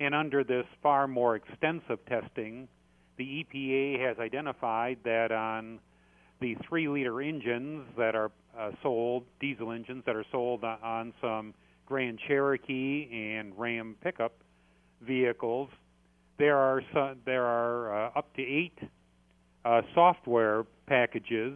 [0.01, 2.69] And under this far more extensive testing,
[3.17, 5.79] the EPA has identified that on
[6.41, 11.55] the three liter engines that are uh, sold, diesel engines that are sold on some
[11.87, 14.33] Grand Cherokee and Ram pickup
[15.01, 15.69] vehicles,
[16.39, 18.79] there are some, there are uh, up to eight
[19.65, 21.55] uh, software packages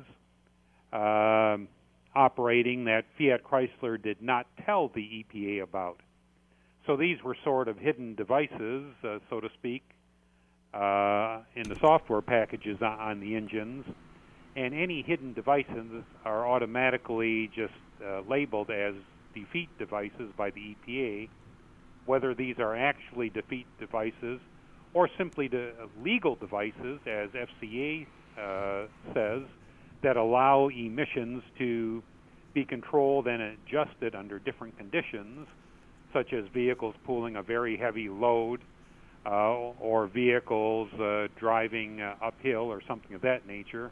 [0.93, 1.69] um,
[2.15, 6.01] operating that Fiat Chrysler did not tell the EPA about.
[6.87, 9.83] So these were sort of hidden devices, uh, so to speak,
[10.73, 13.85] uh, in the software packages on the engines
[14.59, 17.73] and any hidden devices are automatically just
[18.05, 18.95] uh, labeled as
[19.33, 21.29] defeat devices by the EPA,
[22.07, 24.41] whether these are actually defeat devices
[24.95, 25.73] or simply the
[26.03, 29.43] legal devices, as FCA uh, says,
[30.03, 32.03] that allow emissions to
[32.55, 35.47] be controlled and adjusted under different conditions,
[36.13, 38.61] such as vehicles pulling a very heavy load
[39.27, 43.91] uh, or vehicles uh, driving uh, uphill or something of that nature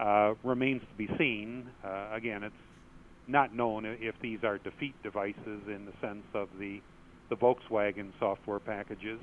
[0.00, 1.68] uh, remains to be seen.
[1.84, 2.54] Uh, again, it's
[3.26, 6.80] not known if these are defeat devices in the sense of the
[7.30, 9.20] the Volkswagen software packages.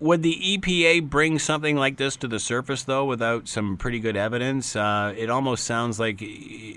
[0.00, 4.16] Would the EPA bring something like this to the surface, though, without some pretty good
[4.16, 4.74] evidence?
[4.74, 6.22] Uh, it almost sounds like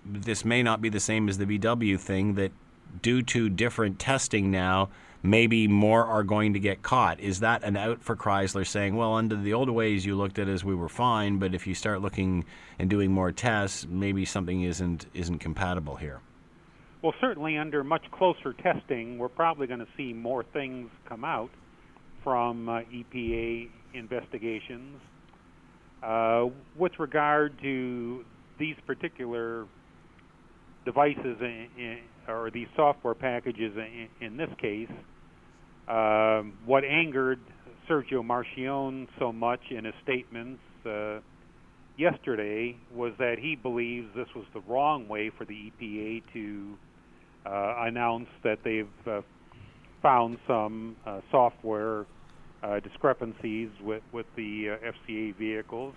[0.05, 2.51] this may not be the same as the VW thing, that
[3.01, 4.89] due to different testing now,
[5.23, 7.17] maybe more are going to get caught.
[7.21, 10.49] Is that an out for Chrysler saying, well, under the old ways you looked at
[10.49, 12.43] as we were fine, but if you start looking
[12.77, 16.19] and doing more tests, maybe something isn't isn't compatible here?
[17.01, 21.49] Well, certainly under much closer testing, we're probably going to see more things come out
[22.23, 24.99] from uh, EPA investigations.
[26.01, 28.25] Uh, with regard to
[28.59, 29.65] these particular
[30.85, 34.89] devices in, in, or these software packages in, in this case,
[35.87, 37.39] um, what angered
[37.89, 41.19] Sergio Marchionne so much in his statements uh,
[41.97, 46.77] yesterday was that he believes this was the wrong way for the EPA to
[47.45, 49.21] uh, announce that they've uh,
[50.01, 52.05] found some uh, software
[52.63, 55.93] uh, discrepancies with, with the uh, FCA vehicles.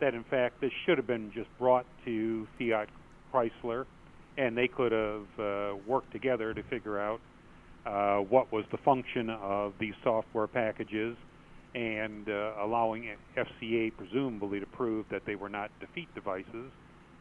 [0.00, 2.88] That in fact this should have been just brought to Fiat
[3.32, 3.86] Chrysler,
[4.36, 5.26] and they could have
[5.86, 7.20] worked together to figure out
[7.86, 11.16] uh, what was the function of these software packages
[11.74, 16.70] and uh, allowing FCA presumably to prove that they were not defeat devices.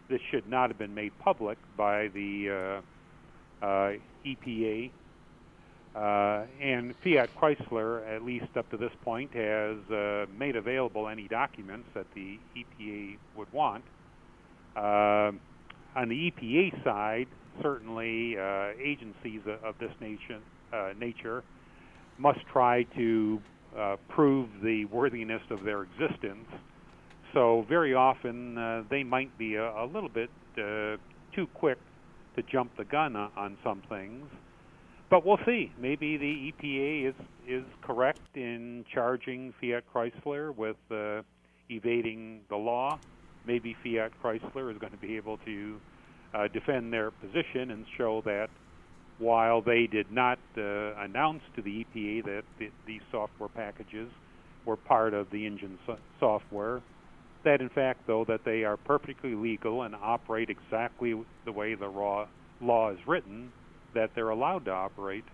[0.09, 2.81] This should not have been made public by the
[3.61, 3.93] uh, uh
[4.25, 4.91] EPA.
[5.95, 11.27] Uh, and Fiat Chrysler, at least up to this point, has uh, made available any
[11.27, 13.83] documents that the EPA would want.
[14.75, 15.39] on
[15.95, 17.27] the EPA side,
[17.61, 20.41] certainly agencies of this nation
[20.73, 21.43] uh, nature
[22.17, 23.41] must try to
[23.77, 26.47] uh, prove the worthiness of their existence.
[27.33, 30.97] So very often uh, they might be a, a little bit uh,
[31.33, 31.77] too quick
[32.35, 34.25] to jump the gun on some things.
[35.15, 35.71] But we'll see.
[35.79, 37.15] Maybe the EPA is
[37.47, 41.21] is correct in charging Fiat Chrysler with uh,
[41.69, 42.99] evading the law.
[43.47, 45.79] Maybe Fiat Chrysler is going to be able to
[46.33, 48.49] uh, defend their position and show that
[49.17, 54.09] while they did not uh, announce to the EPA that th- these software packages
[54.65, 56.81] were part of the engine so- software,
[57.45, 61.13] that in fact, though, that they are perfectly legal and operate exactly
[61.45, 62.27] the way the raw
[62.59, 63.53] law is written,
[63.95, 65.25] that they're allowed to operate.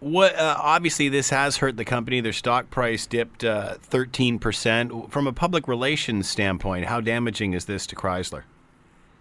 [0.00, 2.20] What uh, obviously this has hurt the company.
[2.20, 5.10] Their stock price dipped uh, thirteen percent.
[5.10, 8.42] From a public relations standpoint, how damaging is this to Chrysler?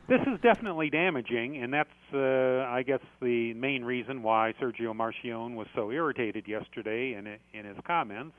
[0.07, 5.55] This is definitely damaging, and that's, uh, I guess, the main reason why Sergio Marchionne
[5.55, 8.35] was so irritated yesterday in in his comments.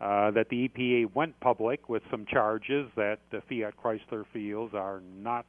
[0.00, 5.02] Uh, that the EPA went public with some charges that the Fiat Chrysler feels are
[5.14, 5.44] not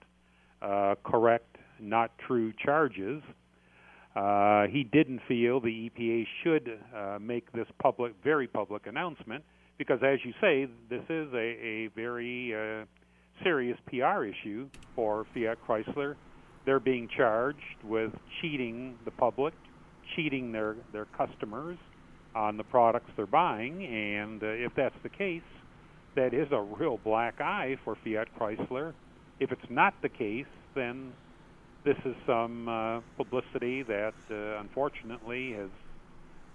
[0.61, 3.21] uh, correct, not true charges.
[4.15, 9.43] Uh, he didn't feel the EPA should uh, make this public, very public announcement
[9.77, 12.85] because, as you say, this is a, a very uh,
[13.43, 16.15] serious PR issue for Fiat Chrysler.
[16.65, 19.53] They're being charged with cheating the public,
[20.15, 21.77] cheating their, their customers
[22.35, 25.41] on the products they're buying, and uh, if that's the case,
[26.15, 28.93] that is a real black eye for Fiat Chrysler.
[29.39, 31.13] If it's not the case, then
[31.83, 35.69] this is some uh, publicity that uh, unfortunately has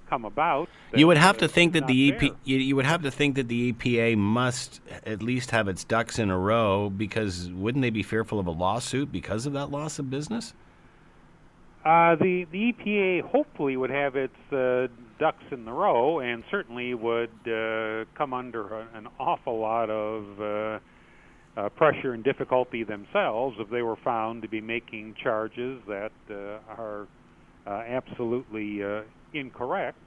[0.08, 0.68] come about.
[0.94, 2.12] You would have to uh, think that the.
[2.12, 5.84] EP, you, you would have to think that the EPA must at least have its
[5.84, 9.70] ducks in a row because wouldn't they be fearful of a lawsuit because of that
[9.70, 10.54] loss of business?
[11.84, 16.94] Uh, the the EPA hopefully would have its uh, ducks in the row, and certainly
[16.94, 20.80] would uh, come under a, an awful lot of
[21.56, 26.58] uh, pressure and difficulty themselves if they were found to be making charges that uh,
[26.68, 27.08] are
[27.66, 29.98] uh, absolutely uh, incorrect.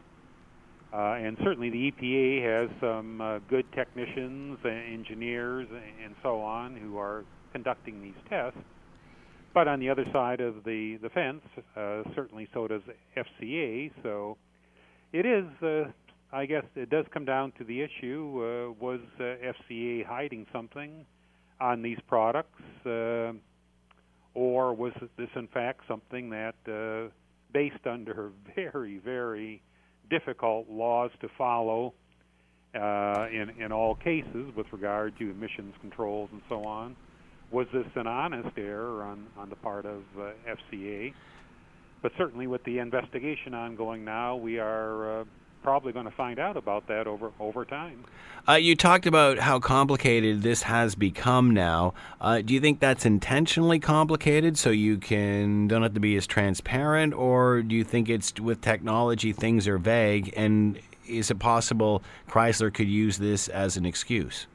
[0.91, 5.67] Uh, and certainly the EPA has some uh, good technicians, and engineers,
[6.03, 8.59] and so on who are conducting these tests.
[9.53, 11.41] But on the other side of the, the fence,
[12.15, 12.81] certainly so does
[13.17, 13.91] FCA.
[14.03, 14.37] So
[15.11, 15.45] it is,
[16.31, 21.05] I guess, it does come down to the issue uh, was uh, FCA hiding something
[21.59, 23.33] on these products, uh,
[24.33, 27.11] or was this in fact something that, uh,
[27.51, 29.61] based under very, very
[30.09, 31.93] difficult laws to follow
[32.75, 36.95] uh, in, in all cases with regard to emissions controls and so on,
[37.51, 41.13] was this an honest error on, on the part of uh, FCA?
[42.01, 45.23] But certainly, with the investigation ongoing now, we are uh,
[45.63, 48.03] probably going to find out about that over over time.
[48.47, 51.93] Uh, you talked about how complicated this has become now.
[52.19, 56.25] Uh, do you think that's intentionally complicated so you can don't have to be as
[56.25, 60.33] transparent, or do you think it's with technology things are vague?
[60.35, 64.47] And is it possible Chrysler could use this as an excuse?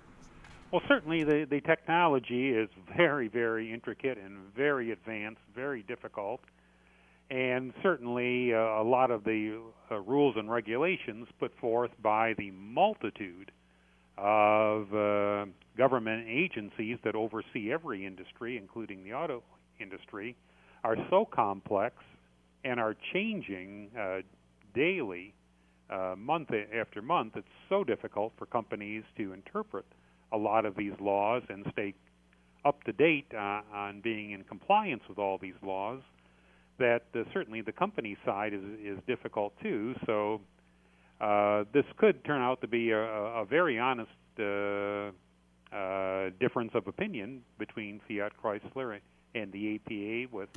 [0.70, 6.40] Well, certainly the, the technology is very, very intricate and very advanced, very difficult.
[7.30, 9.60] And certainly uh, a lot of the
[9.90, 13.50] uh, rules and regulations put forth by the multitude
[14.16, 19.42] of uh, government agencies that oversee every industry, including the auto
[19.80, 20.36] industry,
[20.84, 21.96] are so complex
[22.64, 24.18] and are changing uh,
[24.74, 25.34] daily,
[25.90, 27.32] uh, month after month.
[27.36, 29.84] It's so difficult for companies to interpret
[30.32, 31.94] a lot of these laws and stay
[32.64, 36.00] up to date uh, on being in compliance with all these laws
[36.78, 40.40] that uh, certainly the company side is is difficult too so
[41.20, 45.10] uh, this could turn out to be a, a very honest uh,
[45.74, 49.00] uh, difference of opinion between Fiat Chrysler
[49.34, 50.48] and the EPA with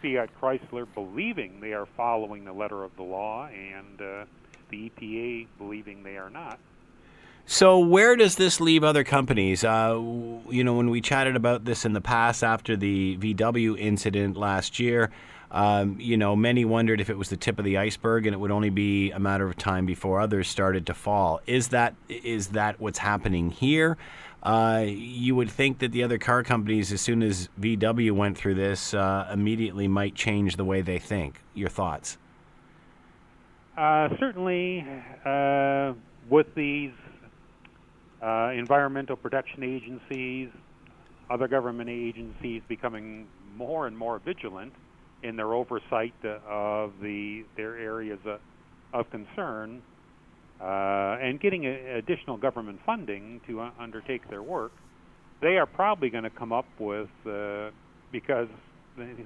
[0.00, 4.24] Fiat Chrysler believing they are following the letter of the law and uh,
[4.70, 6.58] the EPA believing they are not.
[7.46, 9.64] So where does this leave other companies?
[9.64, 10.00] Uh,
[10.48, 14.78] you know, when we chatted about this in the past after the VW incident last
[14.78, 15.10] year,
[15.54, 18.38] um, you know, many wondered if it was the tip of the iceberg and it
[18.38, 21.40] would only be a matter of time before others started to fall.
[21.46, 23.96] Is that is that what's happening here?
[24.42, 28.56] Uh, you would think that the other car companies, as soon as VW went through
[28.56, 31.40] this, uh, immediately might change the way they think.
[31.54, 32.18] Your thoughts?
[33.78, 34.84] Uh, certainly,
[35.24, 35.92] uh,
[36.28, 36.90] with these
[38.20, 40.48] uh, environmental protection agencies,
[41.30, 44.72] other government agencies becoming more and more vigilant
[45.24, 48.38] in their oversight uh, of the their areas of,
[48.92, 49.82] of concern.
[50.60, 54.72] uh, and getting a, additional government funding to uh, undertake their work,
[55.40, 57.70] they are probably going to come up with uh,
[58.12, 58.48] because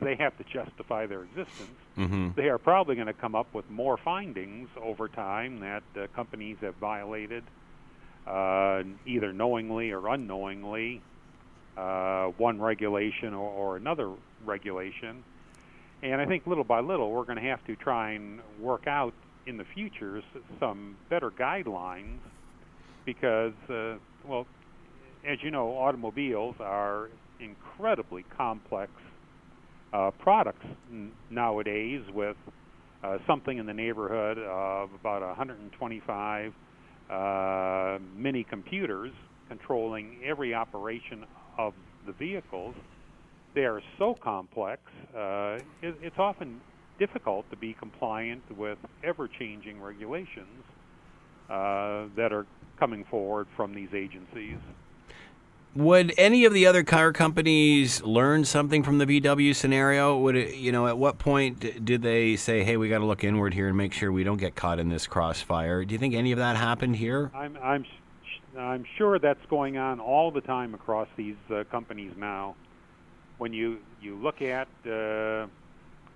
[0.01, 1.77] they have to justify their existence.
[1.97, 2.31] Mm-hmm.
[2.37, 6.57] They are probably going to come up with more findings over time that uh, companies
[6.63, 7.45] have violated,
[8.27, 11.03] uh, either knowingly or unknowingly,
[11.77, 14.11] uh, one regulation or, or another
[14.47, 15.23] regulation.
[16.03, 19.15] And I think little by little, we're going to have to try and work out
[19.47, 20.23] in the future
[20.61, 22.19] some better guidelines
[23.05, 23.95] because, uh,
[24.25, 24.47] well,
[25.29, 27.09] as you know, automobiles are
[27.41, 28.93] incredibly complex
[29.93, 32.37] uh, products n- nowadays with
[33.03, 36.53] uh, something in the neighborhood of about 125
[37.11, 39.13] uh, mini computers
[39.49, 41.25] controlling every operation
[41.57, 41.73] of
[42.07, 42.75] the vehicles.
[43.59, 44.83] They are so complex,
[45.17, 46.61] uh, it, it's often
[47.01, 50.63] difficult to be compliant with ever changing regulations
[51.51, 52.47] uh, that are
[52.79, 54.59] coming forward from these agencies.
[55.75, 60.17] Would any of the other car companies learn something from the VW scenario?
[60.19, 63.25] Would it, you know, at what point did they say, "Hey, we got to look
[63.25, 65.85] inward here and make sure we don't get caught in this crossfire"?
[65.85, 67.33] Do you think any of that happened here?
[67.35, 67.85] I'm I'm
[68.57, 72.55] I'm sure that's going on all the time across these uh, companies now.
[73.39, 75.47] When you you look at uh,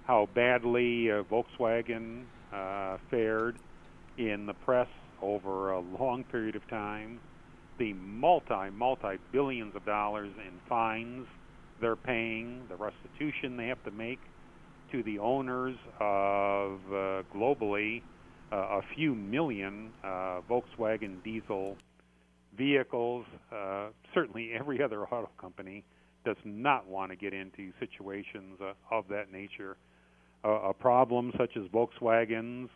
[0.06, 3.56] how badly uh, Volkswagen uh, fared
[4.18, 4.88] in the press
[5.20, 7.20] over a long period of time,
[7.78, 11.26] the multi multi billions of dollars in fines
[11.80, 14.20] they're paying, the restitution they have to make
[14.90, 18.02] to the owners of uh, globally
[18.52, 21.76] uh, a few million uh, Volkswagen diesel
[22.56, 23.24] vehicles.
[23.50, 25.84] Uh, certainly, every other auto company
[26.24, 29.76] does not want to get into situations uh, of that nature.
[30.44, 32.70] Uh, a problem such as Volkswagen's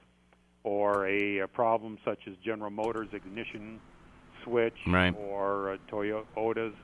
[0.62, 3.80] or a, a, problem such as General Motors ignition
[4.44, 5.14] switch right.
[5.16, 6.74] or uh, Toyota's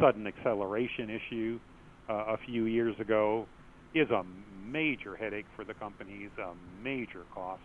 [0.00, 1.58] sudden acceleration issue
[2.08, 3.46] uh, a few years ago
[3.94, 4.24] is a
[4.64, 7.62] major headache for the companies, a major cost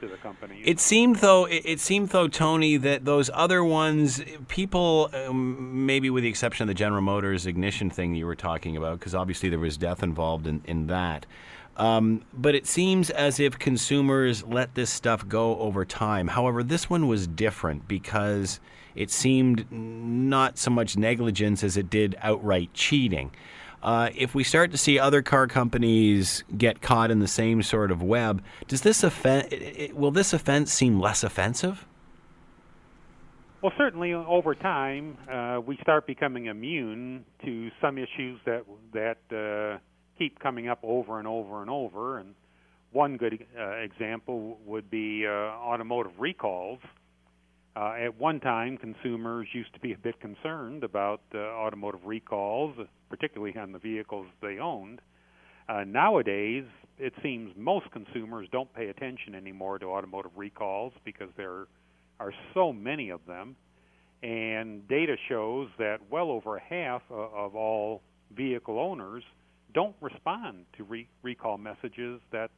[0.00, 0.62] to the company.
[0.64, 6.10] It seemed though, it, it, seemed though, Tony, that those other ones, people, um, maybe
[6.10, 9.48] with the exception of the General Motors ignition thing you were talking about, because obviously
[9.48, 11.26] there was death involved in, in that.
[11.76, 16.28] Um, but it seems as if consumers let this stuff go over time.
[16.28, 18.58] However, this one was different because
[18.96, 23.30] it seemed not so much negligence as it did outright cheating.
[23.82, 27.90] Uh, if we start to see other car companies get caught in the same sort
[27.90, 29.54] of web, does this offense?
[29.92, 31.86] Will this offense seem less offensive?
[33.62, 39.78] Well, certainly over time, uh, we start becoming immune to some issues that that uh,
[40.16, 42.18] keep coming up over and over and over.
[42.18, 42.34] And
[42.92, 46.78] one good uh, example would be uh, automotive recalls.
[47.76, 52.74] Uh, at one time, consumers used to be a bit concerned about uh, automotive recalls,
[53.08, 55.00] particularly on the vehicles they owned.
[55.68, 56.64] Uh, nowadays,
[56.98, 61.66] it seems most consumers don't pay attention anymore to automotive recalls because there
[62.18, 63.54] are so many of them.
[64.22, 68.02] And data shows that well over half of all
[68.34, 69.22] vehicle owners
[69.74, 72.50] don't respond to re- recall messages that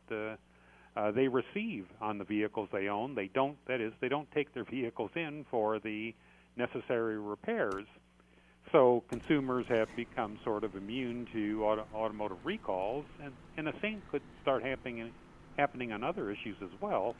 [0.97, 3.15] uh, they receive on the vehicles they own.
[3.15, 6.15] They don't, that is, they don't take their vehicles in for the
[6.57, 7.87] necessary repairs.
[8.73, 14.03] So consumers have become sort of immune to auto, automotive recalls, and, and the same
[14.11, 15.11] could start happening
[15.57, 17.15] happening on other issues as well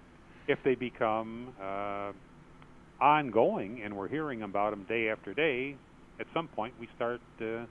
[0.47, 2.13] if they become uh,
[3.01, 5.77] ongoing, and we're hearing about them day after day.
[6.19, 7.65] At some point, we start uh,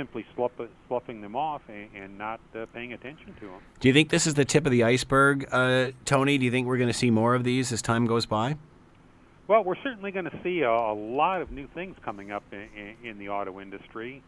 [0.00, 0.52] simply slough,
[0.88, 3.60] sloughing them off and, and not uh, paying attention to them.
[3.80, 6.38] Do you think this is the tip of the iceberg, uh, Tony?
[6.38, 8.56] Do you think we're going to see more of these as time goes by?
[9.46, 12.66] Well, we're certainly going to see a, a, lot of new things coming up in,
[12.74, 14.22] in, in, the auto industry.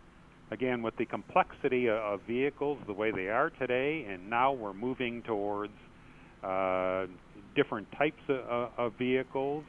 [0.50, 4.74] Again, with the complexity of, of, vehicles the way they are today, and now we're
[4.74, 5.72] moving towards
[6.42, 7.06] uh,
[7.56, 9.64] different types of, of vehicles.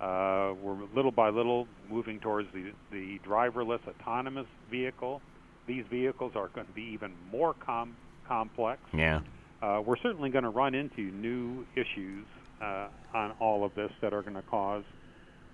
[0.00, 5.22] Uh, we're little by little moving towards the, the driverless autonomous vehicle.
[5.70, 7.94] These vehicles are going to be even more com-
[8.26, 8.80] complex.
[8.92, 9.20] Yeah.
[9.62, 12.26] Uh, we're certainly going to run into new issues
[12.60, 14.82] uh, on all of this that are going to cause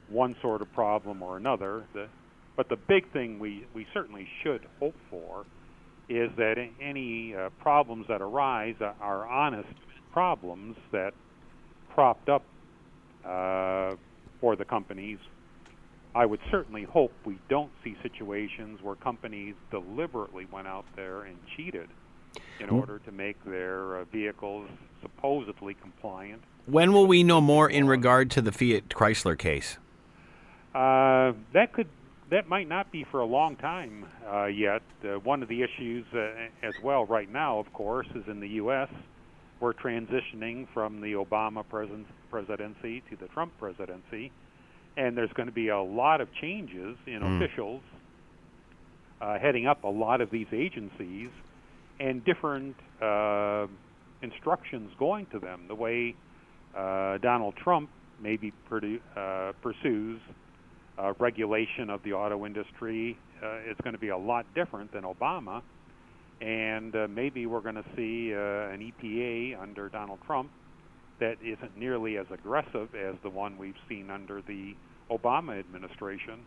[0.09, 1.85] one sort of problem or another.
[1.93, 2.09] The,
[2.57, 5.45] but the big thing we, we certainly should hope for
[6.09, 9.69] is that any uh, problems that arise are honest
[10.15, 11.13] problems that
[11.93, 12.43] propped up
[13.23, 13.97] uh,
[14.41, 15.19] for the companies.
[16.17, 21.37] I would certainly hope we don't see situations where companies deliberately went out there and
[21.55, 21.91] cheated
[22.59, 24.67] in order to make their uh, vehicles
[25.03, 26.43] supposedly compliant.
[26.65, 29.77] When will we know more in regard to the Fiat Chrysler case?
[30.75, 31.89] Uh, that could
[32.31, 34.83] that might not be for a long time uh, yet.
[35.05, 38.49] Uh, one of the issues uh, as well right now, of course, is in the
[38.49, 38.89] U.S.
[39.61, 41.91] We're transitioning from the Obama pres-
[42.31, 44.33] presidency to the Trump presidency,
[44.97, 47.37] and there's going to be a lot of changes in Mm.
[47.37, 47.83] officials
[49.21, 51.31] uh, heading up a lot of these agencies,
[51.99, 53.67] and different uh,
[54.23, 55.67] instructions going to them.
[55.69, 56.15] The way
[56.77, 57.89] uh, Donald Trump
[58.21, 60.21] maybe produ- uh, pursues
[60.99, 65.05] uh, regulation of the auto industry uh, is going to be a lot different than
[65.05, 65.63] Obama,
[66.41, 68.39] and uh, maybe we're going to see uh,
[68.75, 70.51] an EPA under Donald Trump
[71.21, 74.75] that isn't nearly as aggressive as the one we've seen under the
[75.11, 76.41] Obama administration.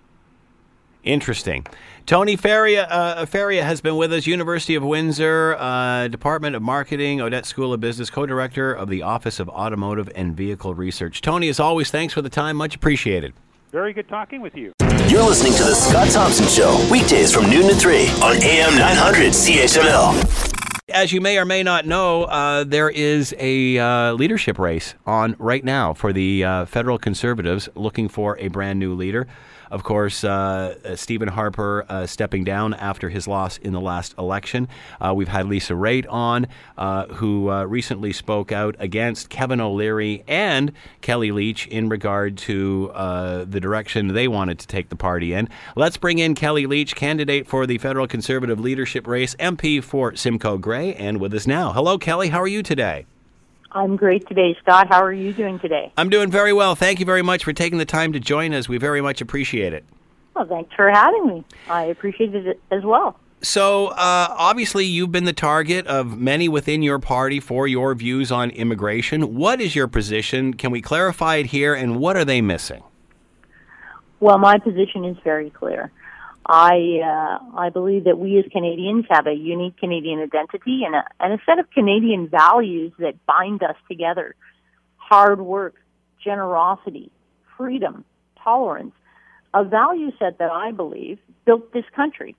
[1.03, 1.65] Interesting.
[2.05, 7.21] Tony Faria, uh, Faria has been with us, University of Windsor, uh, Department of Marketing,
[7.21, 11.21] Odette School of Business, co director of the Office of Automotive and Vehicle Research.
[11.21, 12.57] Tony, as always, thanks for the time.
[12.57, 13.33] Much appreciated.
[13.71, 14.73] Very good talking with you.
[15.07, 19.31] You're listening to The Scott Thompson Show, weekdays from noon to 3 on AM 900
[19.31, 20.48] CHML.
[20.91, 25.35] As you may or may not know, uh, there is a uh, leadership race on
[25.37, 29.27] right now for the uh, federal conservatives looking for a brand new leader.
[29.71, 34.15] Of course, uh, uh, Stephen Harper uh, stepping down after his loss in the last
[34.17, 34.67] election.
[35.13, 36.47] We've had Lisa Raitt on,
[37.15, 44.07] who recently spoke out against Kevin O'Leary and Kelly Leitch in regard to the direction
[44.07, 45.49] they wanted to take the party in.
[45.75, 50.57] Let's bring in Kelly Leitch, candidate for the federal conservative leadership race, MP for Simcoe
[50.57, 51.71] Grey, and with us now.
[51.73, 52.29] Hello, Kelly.
[52.29, 53.05] How are you today?
[53.71, 54.87] I'm great today, Scott.
[54.89, 55.91] How are you doing today?
[55.97, 56.75] I'm doing very well.
[56.75, 58.67] Thank you very much for taking the time to join us.
[58.67, 59.85] We very much appreciate it.
[60.35, 61.43] Well, thanks for having me.
[61.67, 63.19] I appreciated it as well.
[63.41, 68.31] So, uh, obviously, you've been the target of many within your party for your views
[68.31, 69.35] on immigration.
[69.35, 70.53] What is your position?
[70.55, 71.73] Can we clarify it here?
[71.73, 72.83] And what are they missing?
[74.19, 75.91] Well, my position is very clear.
[76.51, 81.03] I uh, I believe that we as Canadians have a unique Canadian identity and a,
[81.19, 84.33] and a set of Canadian values that bind us together:
[84.97, 85.75] hard work,
[86.23, 87.11] generosity,
[87.55, 88.03] freedom,
[88.43, 88.93] tolerance.
[89.53, 92.35] A value set that I believe built this country.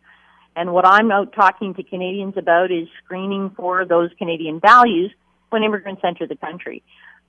[0.57, 5.13] And what I'm out talking to Canadians about is screening for those Canadian values
[5.51, 6.83] when immigrants enter the country.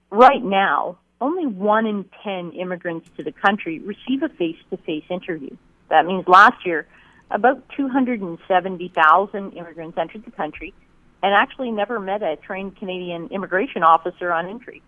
[0.09, 5.55] Right now, only one in ten immigrants to the country receive a face-to-face interview.
[5.91, 6.87] That means last year,
[7.29, 10.73] about 270,000 immigrants entered the country
[11.21, 14.81] and actually never met a trained Canadian immigration officer on entry.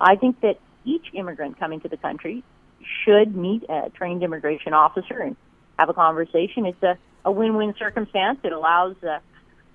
[0.00, 2.44] I think that each immigrant coming to the country
[3.04, 5.36] should meet a trained immigration officer and
[5.76, 6.66] have a conversation.
[6.66, 8.38] It's a, a win-win circumstance.
[8.44, 9.18] It allows uh,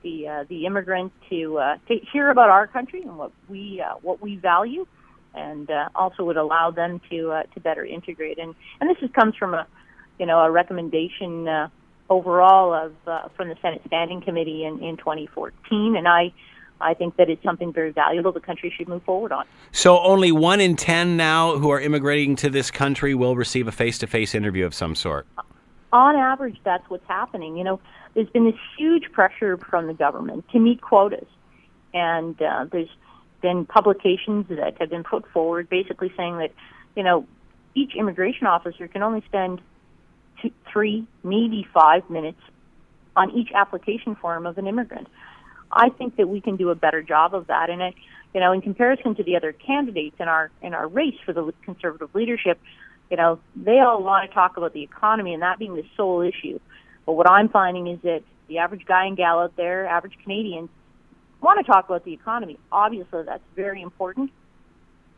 [0.01, 3.95] the uh, the immigrant to uh, to hear about our country and what we uh,
[4.01, 4.88] what we value,
[5.36, 8.39] and uh, also would allow them to uh, to better integrate.
[8.39, 9.68] And and this is, comes from a
[10.20, 11.70] you know a recommendation uh,
[12.09, 16.34] overall of uh, from the Senate Standing Committee in, in 2014, and I.
[16.82, 19.45] I think that it's something very valuable the country should move forward on.
[19.72, 23.72] So, only one in 10 now who are immigrating to this country will receive a
[23.72, 25.26] face to face interview of some sort.
[25.93, 27.55] on average, that's what's happening.
[27.55, 27.80] You know,
[28.16, 31.28] there's been this huge pressure from the government to meet quotas,
[31.93, 32.89] and uh, there's
[33.41, 36.51] been publications that have been put forward basically saying that,
[36.95, 37.28] you know,
[37.76, 39.61] each immigration officer can only spend
[40.43, 42.41] two, three, maybe five minutes
[43.15, 45.07] on each application form of an immigrant.
[45.71, 47.95] I think that we can do a better job of that, and
[48.33, 51.51] you know, in comparison to the other candidates in our in our race for the
[51.63, 52.59] conservative leadership,
[53.09, 56.21] you know, they all want to talk about the economy and that being the sole
[56.21, 56.59] issue.
[57.05, 60.69] But what I'm finding is that the average guy and gal out there, average Canadians,
[61.41, 62.57] want to talk about the economy.
[62.71, 64.31] Obviously, that's very important.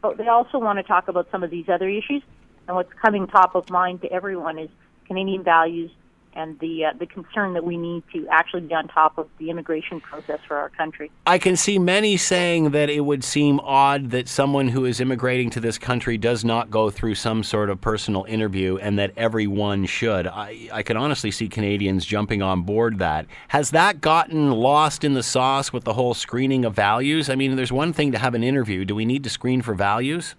[0.01, 2.21] But they also want to talk about some of these other issues.
[2.67, 4.69] And what's coming top of mind to everyone is
[5.07, 5.91] Canadian values
[6.35, 9.49] and the uh, the concern that we need to actually be on top of the
[9.49, 11.09] immigration process for our country.
[11.25, 15.49] I can see many saying that it would seem odd that someone who is immigrating
[15.51, 19.85] to this country does not go through some sort of personal interview and that everyone
[19.85, 20.27] should.
[20.27, 23.25] I, I can honestly see Canadians jumping on board that.
[23.47, 27.29] Has that gotten lost in the sauce with the whole screening of values?
[27.29, 28.83] I mean, there's one thing to have an interview.
[28.83, 30.35] Do we need to screen for values?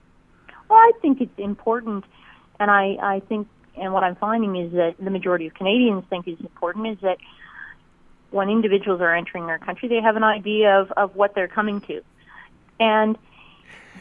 [0.68, 2.04] Well, I think it's important,
[2.58, 3.46] and I, I think,
[3.76, 7.18] and what I'm finding is that the majority of Canadians think is important is that
[8.30, 11.80] when individuals are entering our country, they have an idea of, of what they're coming
[11.82, 12.02] to.
[12.80, 13.16] And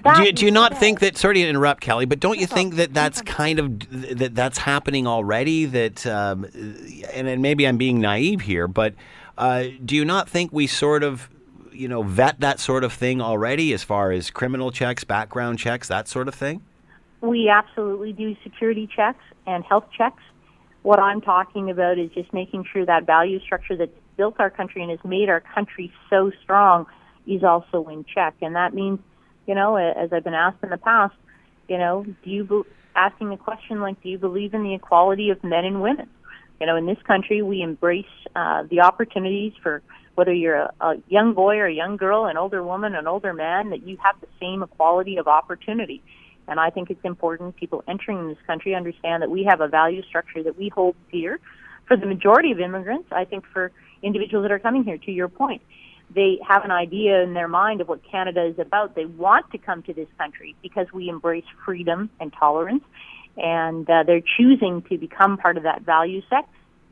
[0.04, 1.18] do you, do you not think that?
[1.18, 5.08] Sorry to interrupt, Kelly, but don't you think that that's kind of that that's happening
[5.08, 5.66] already?
[5.66, 6.46] That um,
[7.14, 8.94] and, and maybe I'm being naive here, but
[9.38, 11.30] uh, do you not think we sort of
[11.72, 15.88] you know vet that sort of thing already, as far as criminal checks, background checks,
[15.88, 16.62] that sort of thing?
[17.22, 20.22] We absolutely do security checks and health checks.
[20.84, 24.82] What I'm talking about is just making sure that value structure that's built our country
[24.82, 26.86] and has made our country so strong
[27.28, 29.00] is also in check, and that means
[29.46, 31.14] you know, as I've been asked in the past,
[31.68, 35.30] you know, do you be- asking a question like, do you believe in the equality
[35.30, 36.10] of men and women?
[36.60, 38.06] You know, in this country, we embrace
[38.36, 39.82] uh, the opportunities for
[40.16, 43.34] whether you're a, a young boy or a young girl, an older woman, an older
[43.34, 46.02] man, that you have the same equality of opportunity.
[46.48, 50.04] And I think it's important people entering this country understand that we have a value
[50.04, 51.40] structure that we hold dear.
[51.88, 53.72] For the majority of immigrants, I think for
[54.02, 55.62] individuals that are coming here, to your point,
[56.14, 58.96] they have an idea in their mind of what Canada is about.
[58.96, 62.84] They want to come to this country because we embrace freedom and tolerance,
[63.38, 66.48] and uh, they're choosing to become part of that value set.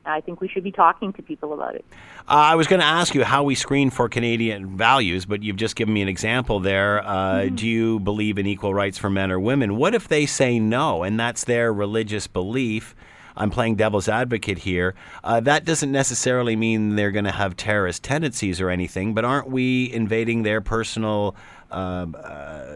[0.05, 1.85] I think we should be talking to people about it.
[2.27, 5.55] Uh, I was going to ask you how we screen for Canadian values, but you've
[5.55, 7.05] just given me an example there.
[7.05, 7.55] Uh, mm-hmm.
[7.55, 9.77] Do you believe in equal rights for men or women?
[9.77, 12.95] What if they say no, and that's their religious belief?
[13.35, 14.93] I'm playing devil's advocate here.
[15.23, 19.49] Uh, that doesn't necessarily mean they're going to have terrorist tendencies or anything, but aren't
[19.49, 21.35] we invading their personal
[21.71, 22.75] uh, uh,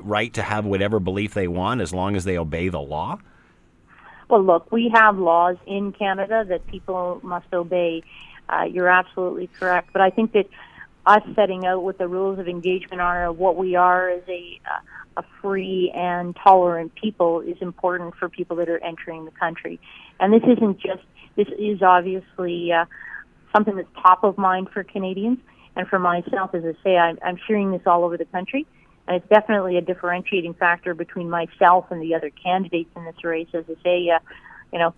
[0.00, 3.18] right to have whatever belief they want as long as they obey the law?
[4.28, 8.02] Well, look, we have laws in Canada that people must obey.
[8.48, 10.48] Uh, you're absolutely correct, but I think that
[11.06, 14.80] us setting out what the rules of engagement are, what we are as a uh,
[15.18, 19.80] a free and tolerant people is important for people that are entering the country.
[20.20, 21.02] And this isn't just,
[21.36, 22.84] this is obviously uh,
[23.52, 25.38] something that's top of mind for Canadians.
[25.76, 28.66] And for myself, as I say, I'm, I'm hearing this all over the country.
[29.08, 33.48] And it's definitely a differentiating factor between myself and the other candidates in this race.
[33.54, 34.18] As I say, uh,
[34.70, 34.94] you know,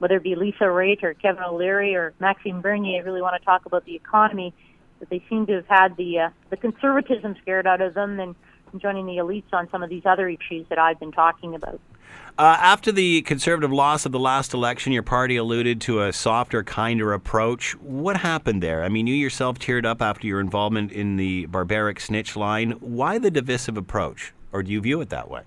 [0.00, 3.44] whether it be Lisa Raitt or Kevin O'Leary or Maxime Bernier, I really want to
[3.44, 4.52] talk about the economy.
[4.98, 8.34] but they seem to have had the uh, the conservatism scared out of them, and
[8.80, 11.80] joining the elites on some of these other issues that I've been talking about.
[12.36, 16.64] Uh, after the conservative loss of the last election, your party alluded to a softer,
[16.64, 17.76] kinder approach.
[17.76, 18.82] What happened there?
[18.82, 22.72] I mean, you yourself teared up after your involvement in the barbaric snitch line.
[22.80, 25.42] Why the divisive approach, or do you view it that way?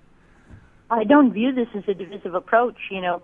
[0.90, 2.76] I don't view this as a divisive approach.
[2.90, 3.22] You know,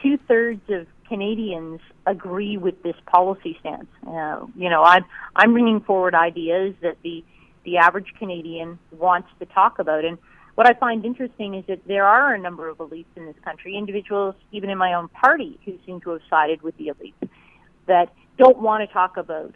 [0.00, 3.86] two thirds of Canadians agree with this policy stance.
[4.06, 7.24] Uh, you know, I'm I'm bringing forward ideas that the
[7.64, 10.04] the average Canadian wants to talk about.
[10.04, 10.18] And
[10.54, 13.76] what I find interesting is that there are a number of elites in this country,
[13.76, 17.28] individuals even in my own party who seem to have sided with the elites
[17.86, 19.54] that don't want to talk about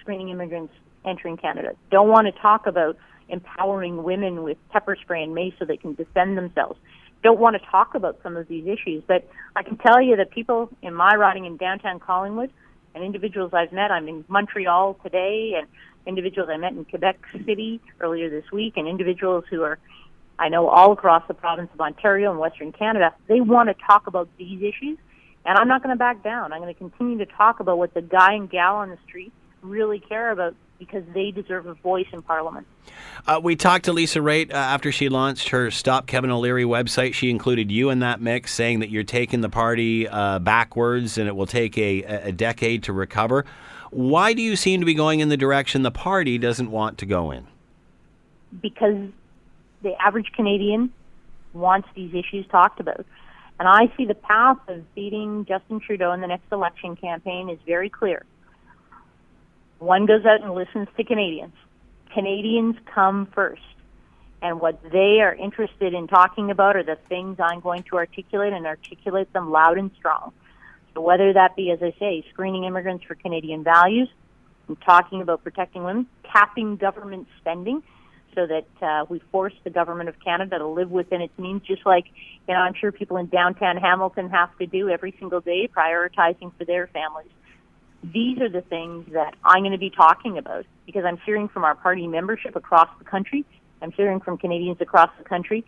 [0.00, 0.72] screening immigrants
[1.04, 2.96] entering Canada, don't want to talk about
[3.28, 6.78] empowering women with pepper spray and mace so they can defend themselves,
[7.22, 9.02] don't want to talk about some of these issues.
[9.06, 12.50] But I can tell you that people in my riding in downtown Collingwood
[12.94, 15.66] and individuals I've met, I'm in Montreal today and
[16.06, 19.78] individuals I met in Quebec City earlier this week, and individuals who are,
[20.38, 23.14] I know, all across the province of Ontario and Western Canada.
[23.28, 24.98] They want to talk about these issues,
[25.44, 26.52] and I'm not going to back down.
[26.52, 29.32] I'm going to continue to talk about what the guy and gal on the street
[29.62, 32.66] really care about because they deserve a voice in Parliament.
[33.26, 37.14] Uh, we talked to Lisa Raitt uh, after she launched her Stop Kevin O'Leary website.
[37.14, 41.28] She included you in that mix, saying that you're taking the party uh, backwards and
[41.28, 43.44] it will take a, a decade to recover.
[43.90, 47.06] Why do you seem to be going in the direction the party doesn't want to
[47.06, 47.46] go in?
[48.60, 49.08] Because
[49.82, 50.92] the average Canadian
[51.52, 53.04] wants these issues talked about.
[53.58, 57.58] And I see the path of beating Justin Trudeau in the next election campaign is
[57.66, 58.24] very clear.
[59.78, 61.54] One goes out and listens to Canadians.
[62.12, 63.62] Canadians come first.
[64.40, 68.52] And what they are interested in talking about are the things I'm going to articulate
[68.52, 70.32] and articulate them loud and strong.
[70.94, 74.08] So whether that be, as I say, screening immigrants for Canadian values,
[74.68, 77.82] and talking about protecting women, capping government spending
[78.34, 81.84] so that uh, we force the government of Canada to live within its means, just
[81.84, 82.04] like
[82.46, 86.52] you know I'm sure people in downtown Hamilton have to do every single day, prioritizing
[86.56, 87.30] for their families.
[88.02, 91.64] These are the things that I'm going to be talking about because I'm hearing from
[91.64, 93.44] our party membership across the country.
[93.82, 95.64] I'm hearing from Canadians across the country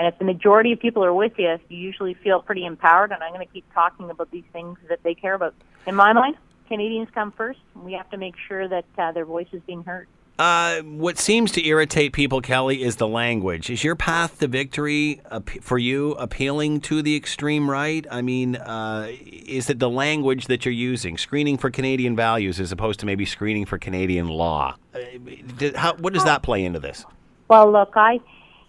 [0.00, 3.12] and if the majority of people are with you, you usually feel pretty empowered.
[3.12, 5.54] And I'm going to keep talking about these things that they care about.
[5.86, 6.36] In my mind,
[6.68, 7.58] Canadians come first.
[7.74, 10.08] we have to make sure that uh, their voice is being heard.
[10.40, 13.68] Uh, what seems to irritate people, Kelly, is the language.
[13.68, 15.20] Is your path to victory
[15.60, 18.06] for you appealing to the extreme right?
[18.10, 22.72] I mean, uh, is it the language that you're using, screening for Canadian values as
[22.72, 24.76] opposed to maybe screening for Canadian law?
[24.94, 27.04] Uh, how, what does that play into this?
[27.48, 28.20] Well, look, I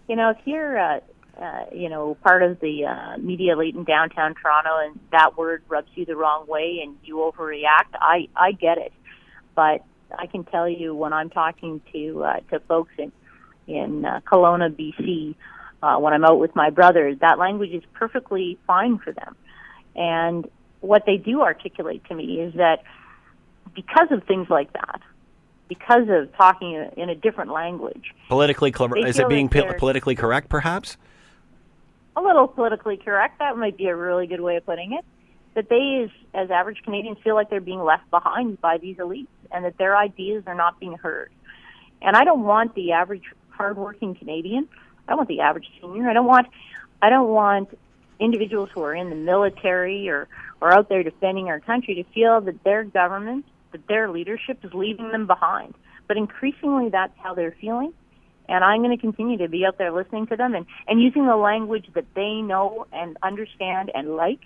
[0.10, 1.00] you know, if you're, uh,
[1.42, 5.64] uh, you know, part of the uh, media elite in downtown Toronto, and that word
[5.70, 8.92] rubs you the wrong way, and you overreact, I I get it,
[9.56, 9.86] but
[10.18, 13.12] I can tell you when I'm talking to uh, to folks in
[13.68, 15.36] in uh, Kelowna, BC,
[15.82, 19.36] uh, when I'm out with my brother, that language is perfectly fine for them.
[19.96, 20.50] And
[20.82, 22.84] what they do articulate to me is that
[23.74, 25.02] because of things like that,
[25.68, 30.50] because of talking in a different language, politically cl- is it being po- politically correct,
[30.50, 30.98] perhaps?
[32.16, 33.40] A little politically correct.
[33.40, 35.06] That might be a really good way of putting it.
[35.54, 39.28] That they, as, as average Canadians, feel like they're being left behind by these elites,
[39.54, 41.32] and that their ideas are not being heard.
[42.02, 44.68] And I don't want the average hardworking Canadian.
[45.08, 46.10] I don't want the average senior.
[46.10, 46.48] I don't want.
[47.02, 47.78] I don't want
[48.20, 50.28] individuals who are in the military or
[50.62, 54.72] or out there defending our country to feel that their government, that their leadership is
[54.74, 55.74] leaving them behind.
[56.08, 57.94] But increasingly, that's how they're feeling.
[58.48, 61.26] And I'm going to continue to be out there listening to them and, and using
[61.26, 64.42] the language that they know and understand and like.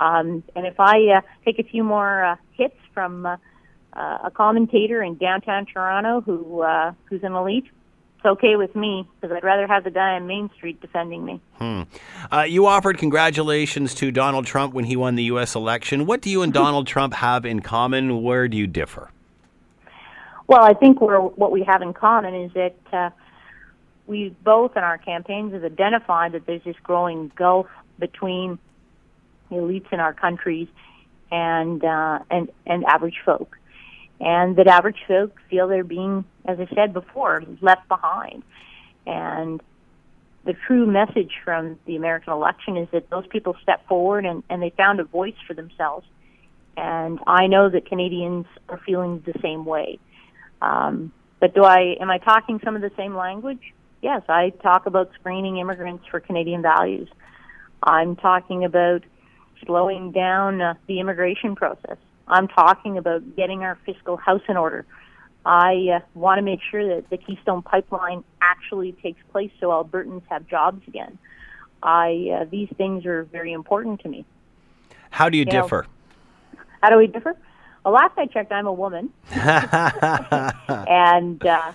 [0.00, 3.36] Um, and if I uh, take a few more uh, hits from uh,
[3.92, 7.66] uh, a commentator in downtown Toronto who uh, who's an elite,
[8.16, 11.40] it's okay with me because I'd rather have the guy on Main Street defending me.
[11.58, 11.82] Hmm.
[12.30, 15.54] Uh, you offered congratulations to Donald Trump when he won the U.S.
[15.54, 16.06] election.
[16.06, 18.22] What do you and Donald Trump have in common?
[18.22, 19.10] Where do you differ?
[20.46, 23.10] Well, I think we're, what we have in common is that uh,
[24.06, 27.66] we both in our campaigns have identified that there's this growing gulf
[27.98, 28.58] between
[29.50, 30.68] elites in our countries
[31.30, 33.56] and uh, and and average folk
[34.22, 38.44] and that average folk feel they're being, as I said before, left behind.
[39.04, 39.60] And
[40.44, 44.62] the true message from the American election is that those people stepped forward and, and
[44.62, 46.06] they found a voice for themselves.
[46.76, 49.98] And I know that Canadians are feeling the same way.
[50.62, 53.74] Um, but do I am I talking some of the same language?
[54.02, 57.08] Yes, I talk about screening immigrants for Canadian values.
[57.82, 59.02] I'm talking about
[59.66, 61.98] slowing down uh, the immigration process.
[62.28, 64.84] I'm talking about getting our fiscal house in order.
[65.44, 70.22] I uh, want to make sure that the Keystone Pipeline actually takes place so Albertans
[70.30, 71.18] have jobs again.
[71.82, 74.24] I uh, these things are very important to me.
[75.10, 75.86] How do you, you differ?
[76.54, 77.36] Know, how do we differ?
[77.84, 81.72] Well, last I checked, I'm a woman, and uh,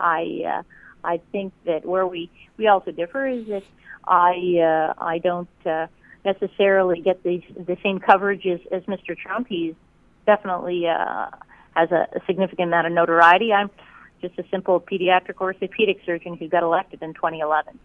[0.00, 0.62] I uh,
[1.04, 3.64] I think that where we we also differ is that
[4.06, 5.48] I uh, I don't.
[6.24, 9.16] Necessarily get the the same coverage as, as Mr.
[9.16, 9.48] Trump.
[9.48, 9.74] He's
[10.24, 11.30] definitely uh,
[11.74, 13.52] has a, a significant amount of notoriety.
[13.52, 13.70] I'm
[14.20, 17.78] just a simple pediatric orthopedic surgeon who got elected in 2011.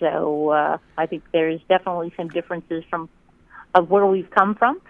[0.00, 3.08] So uh, I think there's definitely some differences from
[3.74, 4.80] of where we've come from,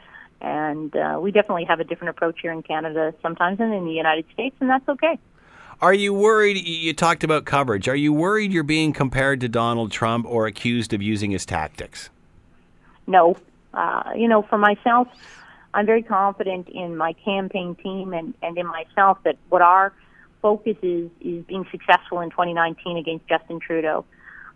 [0.41, 3.93] and uh, we definitely have a different approach here in Canada sometimes than in the
[3.93, 5.18] United States, and that's okay.
[5.80, 6.57] Are you worried?
[6.57, 7.89] You talked about coverage.
[7.89, 12.11] Are you worried you're being compared to Donald Trump or accused of using his tactics?
[13.07, 13.36] No.
[13.72, 15.09] Uh, you know, for myself,
[15.74, 19.92] I'm very confident in my campaign team and, and in myself that what our
[20.40, 24.04] focus is is being successful in 2019 against Justin Trudeau.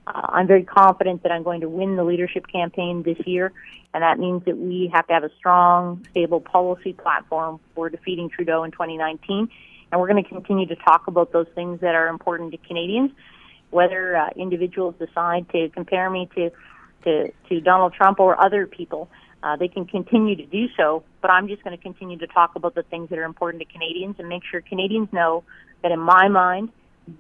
[0.07, 3.53] Uh, I'm very confident that I'm going to win the leadership campaign this year,
[3.93, 8.31] and that means that we have to have a strong, stable policy platform for defeating
[8.31, 9.49] Trudeau in 2019.
[9.93, 13.11] And we're going to continue to talk about those things that are important to Canadians.
[13.71, 16.51] Whether uh, individuals decide to compare me to
[17.05, 19.09] to, to Donald Trump or other people.
[19.43, 22.57] Uh, they can continue to do so, but I'm just going to continue to talk
[22.57, 25.45] about the things that are important to Canadians and make sure Canadians know
[25.83, 26.71] that in my mind,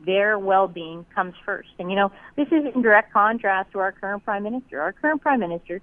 [0.04, 1.70] their well-being comes first.
[1.78, 4.80] And you know, this is in direct contrast to our current prime minister.
[4.80, 5.80] Our current prime minister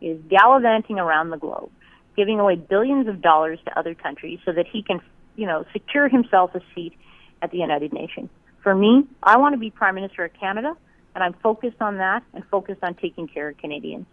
[0.00, 1.70] is gallivanting around the globe,
[2.16, 5.00] giving away billions of dollars to other countries so that he can,
[5.36, 6.94] you know, secure himself a seat
[7.42, 8.30] at the United Nations.
[8.62, 10.76] For me, I want to be prime minister of Canada
[11.20, 14.06] and I'm focused on that and focused on taking care of Canadians.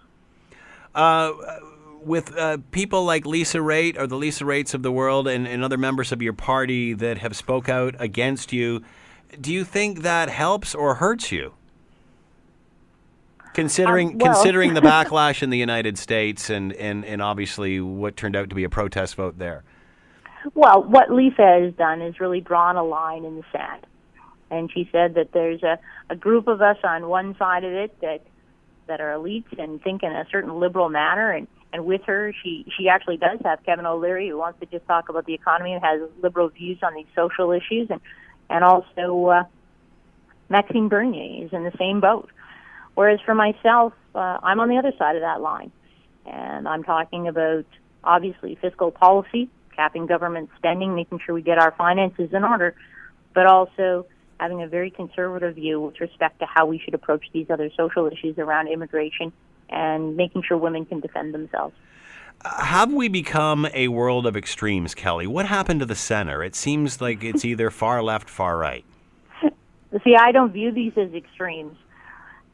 [0.94, 1.32] Uh,
[2.04, 5.64] with uh, people like Lisa Raitt or the Lisa Raitts of the world and, and
[5.64, 8.84] other members of your party that have spoke out against you,
[9.40, 11.54] do you think that helps or hurts you?
[13.54, 14.34] Considering um, well.
[14.34, 18.56] considering the backlash in the United States and, and, and obviously what turned out to
[18.56, 19.64] be a protest vote there.
[20.54, 23.86] Well, what Lisa has done is really drawn a line in the sand
[24.50, 25.80] and she said that there's a,
[26.10, 28.22] a group of us on one side of it that
[28.88, 31.32] that are elites and think in a certain liberal manner.
[31.32, 34.86] And and with her she she actually does have Kevin O'Leary who wants to just
[34.88, 37.90] talk about the economy and has liberal views on these social issues.
[37.90, 38.00] And
[38.50, 39.44] and also uh,
[40.50, 42.30] Maxime Bernier is in the same boat.
[42.96, 45.72] Whereas for myself uh, I'm on the other side of that line.
[46.26, 47.66] And I'm talking about
[48.04, 52.74] obviously fiscal policy capping government spending making sure we get our finances in order
[53.38, 54.08] but also
[54.40, 58.08] having a very conservative view with respect to how we should approach these other social
[58.08, 59.32] issues around immigration
[59.70, 61.76] and making sure women can defend themselves.
[62.46, 65.26] Have we become a world of extremes, Kelly?
[65.26, 66.44] What happened to the center?
[66.44, 68.86] It seems like it's either far left, far right.
[70.04, 71.76] See, I don't view these as extremes.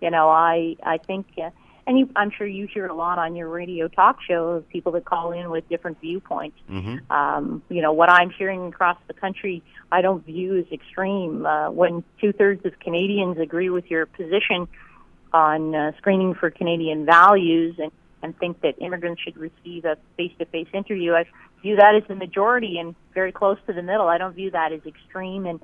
[0.01, 1.49] You know, I I think, uh,
[1.85, 4.93] and you, I'm sure you hear a lot on your radio talk show of people
[4.93, 6.57] that call in with different viewpoints.
[6.69, 7.11] Mm-hmm.
[7.11, 9.61] Um, you know, what I'm hearing across the country,
[9.91, 11.45] I don't view as extreme.
[11.45, 14.67] Uh, when two thirds of Canadians agree with your position
[15.33, 20.69] on uh, screening for Canadian values and and think that immigrants should receive a face-to-face
[20.73, 21.25] interview, I
[21.61, 24.07] view that as the majority and very close to the middle.
[24.07, 25.59] I don't view that as extreme, and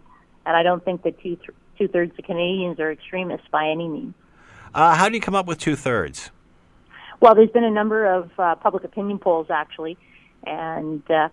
[0.45, 3.87] and I don't think that two th- two thirds of Canadians are extremists by any
[3.87, 4.13] means.
[4.73, 6.31] Uh, how do you come up with two thirds?
[7.19, 9.97] Well, there's been a number of uh, public opinion polls actually,
[10.45, 11.29] and uh,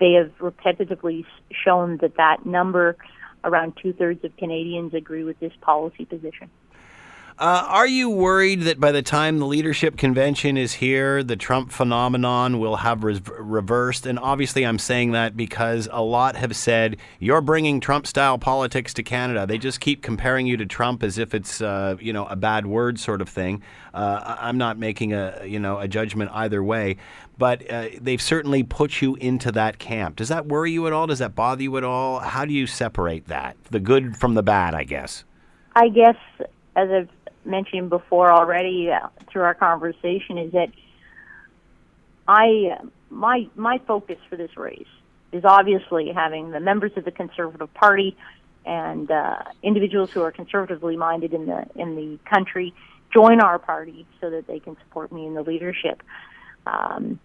[0.00, 1.24] they have repetitively
[1.64, 2.96] shown that that number,
[3.44, 6.50] around two thirds of Canadians, agree with this policy position.
[7.38, 11.70] Uh, are you worried that by the time the leadership convention is here, the Trump
[11.70, 14.06] phenomenon will have re- reversed?
[14.06, 19.04] And obviously, I'm saying that because a lot have said you're bringing Trump-style politics to
[19.04, 19.46] Canada.
[19.46, 22.66] They just keep comparing you to Trump as if it's uh, you know a bad
[22.66, 23.62] word sort of thing.
[23.94, 26.96] Uh, I'm not making a you know a judgment either way,
[27.38, 30.16] but uh, they've certainly put you into that camp.
[30.16, 31.06] Does that worry you at all?
[31.06, 32.18] Does that bother you at all?
[32.18, 34.74] How do you separate that, the good from the bad?
[34.74, 35.22] I guess.
[35.76, 36.16] I guess,
[36.74, 37.08] as I've
[37.48, 40.68] mentioned before already uh, through our conversation is that
[42.26, 42.78] I
[43.10, 44.86] my my focus for this race
[45.32, 48.16] is obviously having the members of the Conservative Party
[48.64, 52.74] and uh, individuals who are conservatively minded in the in the country
[53.12, 56.02] join our party so that they can support me in the leadership.
[56.66, 57.18] Um,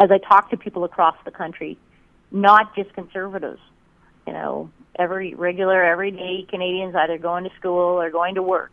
[0.00, 1.78] as I talk to people across the country,
[2.30, 3.60] not just conservatives,
[4.26, 8.72] you know, every regular, everyday Canadians either going to school or going to work,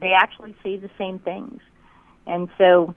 [0.00, 1.60] they actually say the same things.
[2.26, 2.94] And so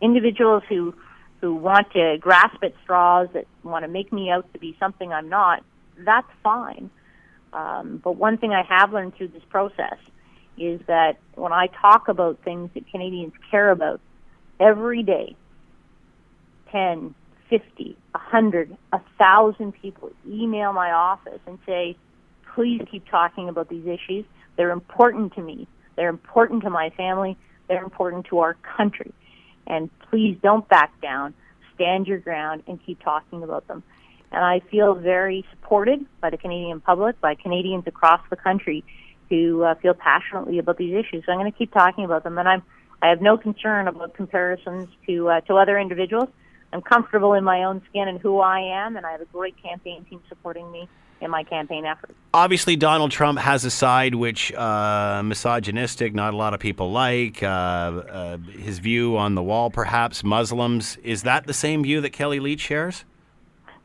[0.00, 0.94] individuals who
[1.40, 5.12] who want to grasp at straws that want to make me out to be something
[5.12, 5.62] I'm not,
[5.98, 6.90] that's fine.
[7.52, 9.98] Um, but one thing I have learned through this process
[10.58, 14.00] is that when I talk about things that Canadians care about
[14.58, 15.36] every day,
[16.72, 17.14] 10,
[17.48, 21.96] 50, 100, 1,000 people email my office and say,
[22.54, 24.24] please keep talking about these issues.
[24.56, 25.68] They're important to me.
[25.98, 27.36] They're important to my family.
[27.66, 29.12] They're important to our country.
[29.66, 31.34] And please don't back down.
[31.74, 33.82] Stand your ground and keep talking about them.
[34.30, 38.84] And I feel very supported by the Canadian public, by Canadians across the country
[39.28, 41.24] who uh, feel passionately about these issues.
[41.26, 42.38] So I'm going to keep talking about them.
[42.38, 42.62] And I'm,
[43.02, 46.28] I have no concern about comparisons to uh, to other individuals.
[46.72, 49.60] I'm comfortable in my own skin and who I am, and I have a great
[49.60, 50.88] campaign team supporting me
[51.20, 52.14] in my campaign efforts.
[52.32, 57.42] Obviously, Donald Trump has a side which uh, misogynistic, not a lot of people like.
[57.42, 60.96] Uh, uh, his view on the wall, perhaps Muslims.
[61.02, 63.04] Is that the same view that Kelly Leitch shares?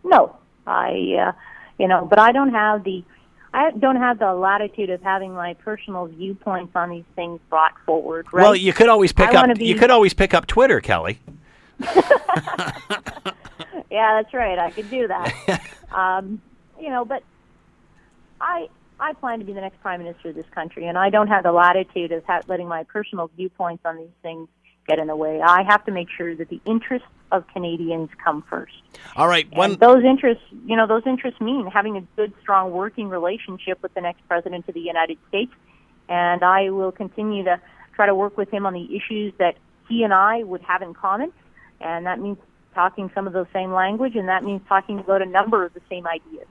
[0.04, 0.36] No,
[0.68, 1.32] I, uh,
[1.80, 3.04] you know, but I don't have the,
[3.54, 8.28] I don't have the latitude of having my personal viewpoints on these things brought forward.
[8.32, 8.44] Right?
[8.44, 9.58] Well, you could always pick I up.
[9.58, 11.20] be- You could always pick up Twitter, Kelly.
[11.80, 11.92] yeah,
[13.90, 14.60] that's right.
[14.60, 15.62] I could do that.
[15.92, 16.42] um,
[16.84, 17.24] you know, but
[18.42, 18.68] I
[19.00, 21.44] I plan to be the next prime minister of this country, and I don't have
[21.44, 24.50] the latitude of ha- letting my personal viewpoints on these things
[24.86, 25.42] get in the way.
[25.42, 28.74] I have to make sure that the interests of Canadians come first.
[29.16, 29.78] All right, one.
[29.78, 34.02] Those interests, you know, those interests mean having a good, strong working relationship with the
[34.02, 35.54] next president of the United States.
[36.10, 37.62] And I will continue to
[37.96, 39.56] try to work with him on the issues that
[39.88, 41.32] he and I would have in common.
[41.80, 42.38] And that means
[42.76, 45.82] talking some of the same language, and that means talking about a number of the
[45.90, 46.48] same ideas.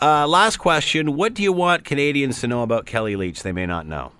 [0.00, 3.66] Uh, last question: What do you want Canadians to know about Kelly Leitch they may
[3.66, 4.12] not know,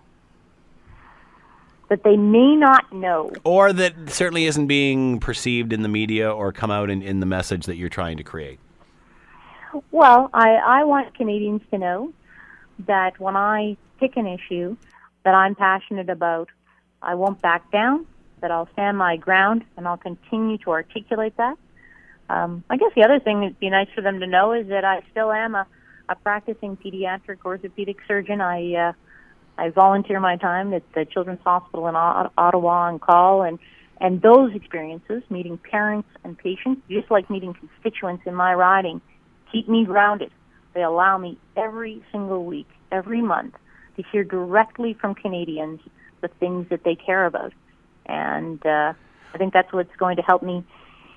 [1.88, 3.32] That they may not know.
[3.44, 7.26] or that certainly isn't being perceived in the media or come out in, in the
[7.26, 8.58] message that you're trying to create?
[9.92, 12.12] Well, I, I want Canadians to know
[12.86, 14.76] that when I pick an issue
[15.24, 16.48] that I'm passionate about,
[17.02, 18.06] I won't back down,
[18.40, 21.56] that I'll stand my ground, and I'll continue to articulate that.
[22.28, 24.84] Um, I guess the other thing that'd be nice for them to know is that
[24.84, 25.66] I still am a,
[26.08, 28.40] a practicing pediatric orthopedic surgeon.
[28.40, 28.92] I uh,
[29.56, 33.58] I volunteer my time at the Children's Hospital in Ot- Ottawa on call, and
[34.00, 39.00] and those experiences, meeting parents and patients, just like meeting constituents in my riding,
[39.50, 40.30] keep me grounded.
[40.74, 43.54] They allow me every single week, every month,
[43.96, 45.80] to hear directly from Canadians
[46.20, 47.52] the things that they care about,
[48.06, 48.92] and uh,
[49.34, 50.64] I think that's what's going to help me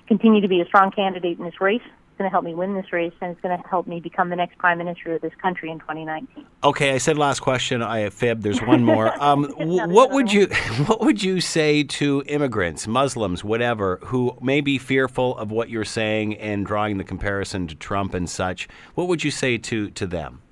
[0.06, 2.74] continue to be a strong candidate in this race, It's going to help me win
[2.74, 5.32] this race, and it's going to help me become the next prime minister of this
[5.40, 6.44] country in 2019.
[6.64, 7.82] Okay, I said last question.
[7.82, 8.42] I fibbed.
[8.42, 9.12] There's one more.
[9.22, 10.46] Um, what would you
[10.86, 15.84] What would you say to immigrants, Muslims, whatever, who may be fearful of what you're
[15.84, 18.68] saying and drawing the comparison to Trump and such?
[18.94, 20.42] What would you say to to them?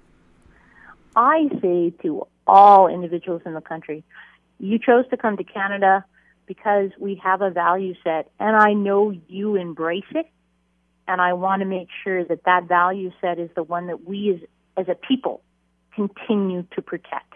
[1.16, 4.04] I say to all individuals in the country,
[4.58, 6.04] you chose to come to Canada
[6.46, 10.26] because we have a value set, and I know you embrace it
[11.10, 14.30] and I want to make sure that that value set is the one that we
[14.30, 15.42] as, as a people
[15.94, 17.34] continue to protect.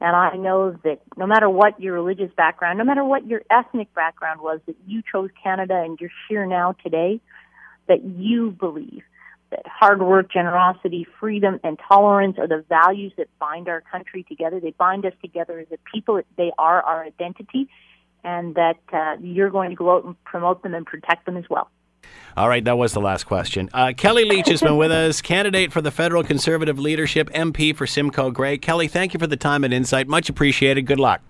[0.00, 3.94] And I know that no matter what your religious background, no matter what your ethnic
[3.94, 7.20] background was, that you chose Canada and you're here now today,
[7.86, 9.02] that you believe
[9.50, 14.58] that hard work, generosity, freedom, and tolerance are the values that bind our country together.
[14.58, 16.20] They bind us together as a people.
[16.36, 17.68] They are our identity,
[18.24, 21.44] and that uh, you're going to go out and promote them and protect them as
[21.50, 21.70] well.
[22.36, 23.68] All right, that was the last question.
[23.74, 27.86] Uh, Kellie Leitch has been with us, candidate for the federal conservative leadership, MP for
[27.86, 28.56] Simcoe Grey.
[28.56, 30.08] Kelly, thank you for the time and insight.
[30.08, 30.86] Much appreciated.
[30.86, 31.20] Good luck.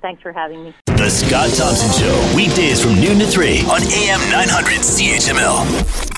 [0.00, 0.74] Thanks for having me.
[0.86, 6.17] The Scott Thompson Show, weekdays from noon to 3 on AM 900 CHML.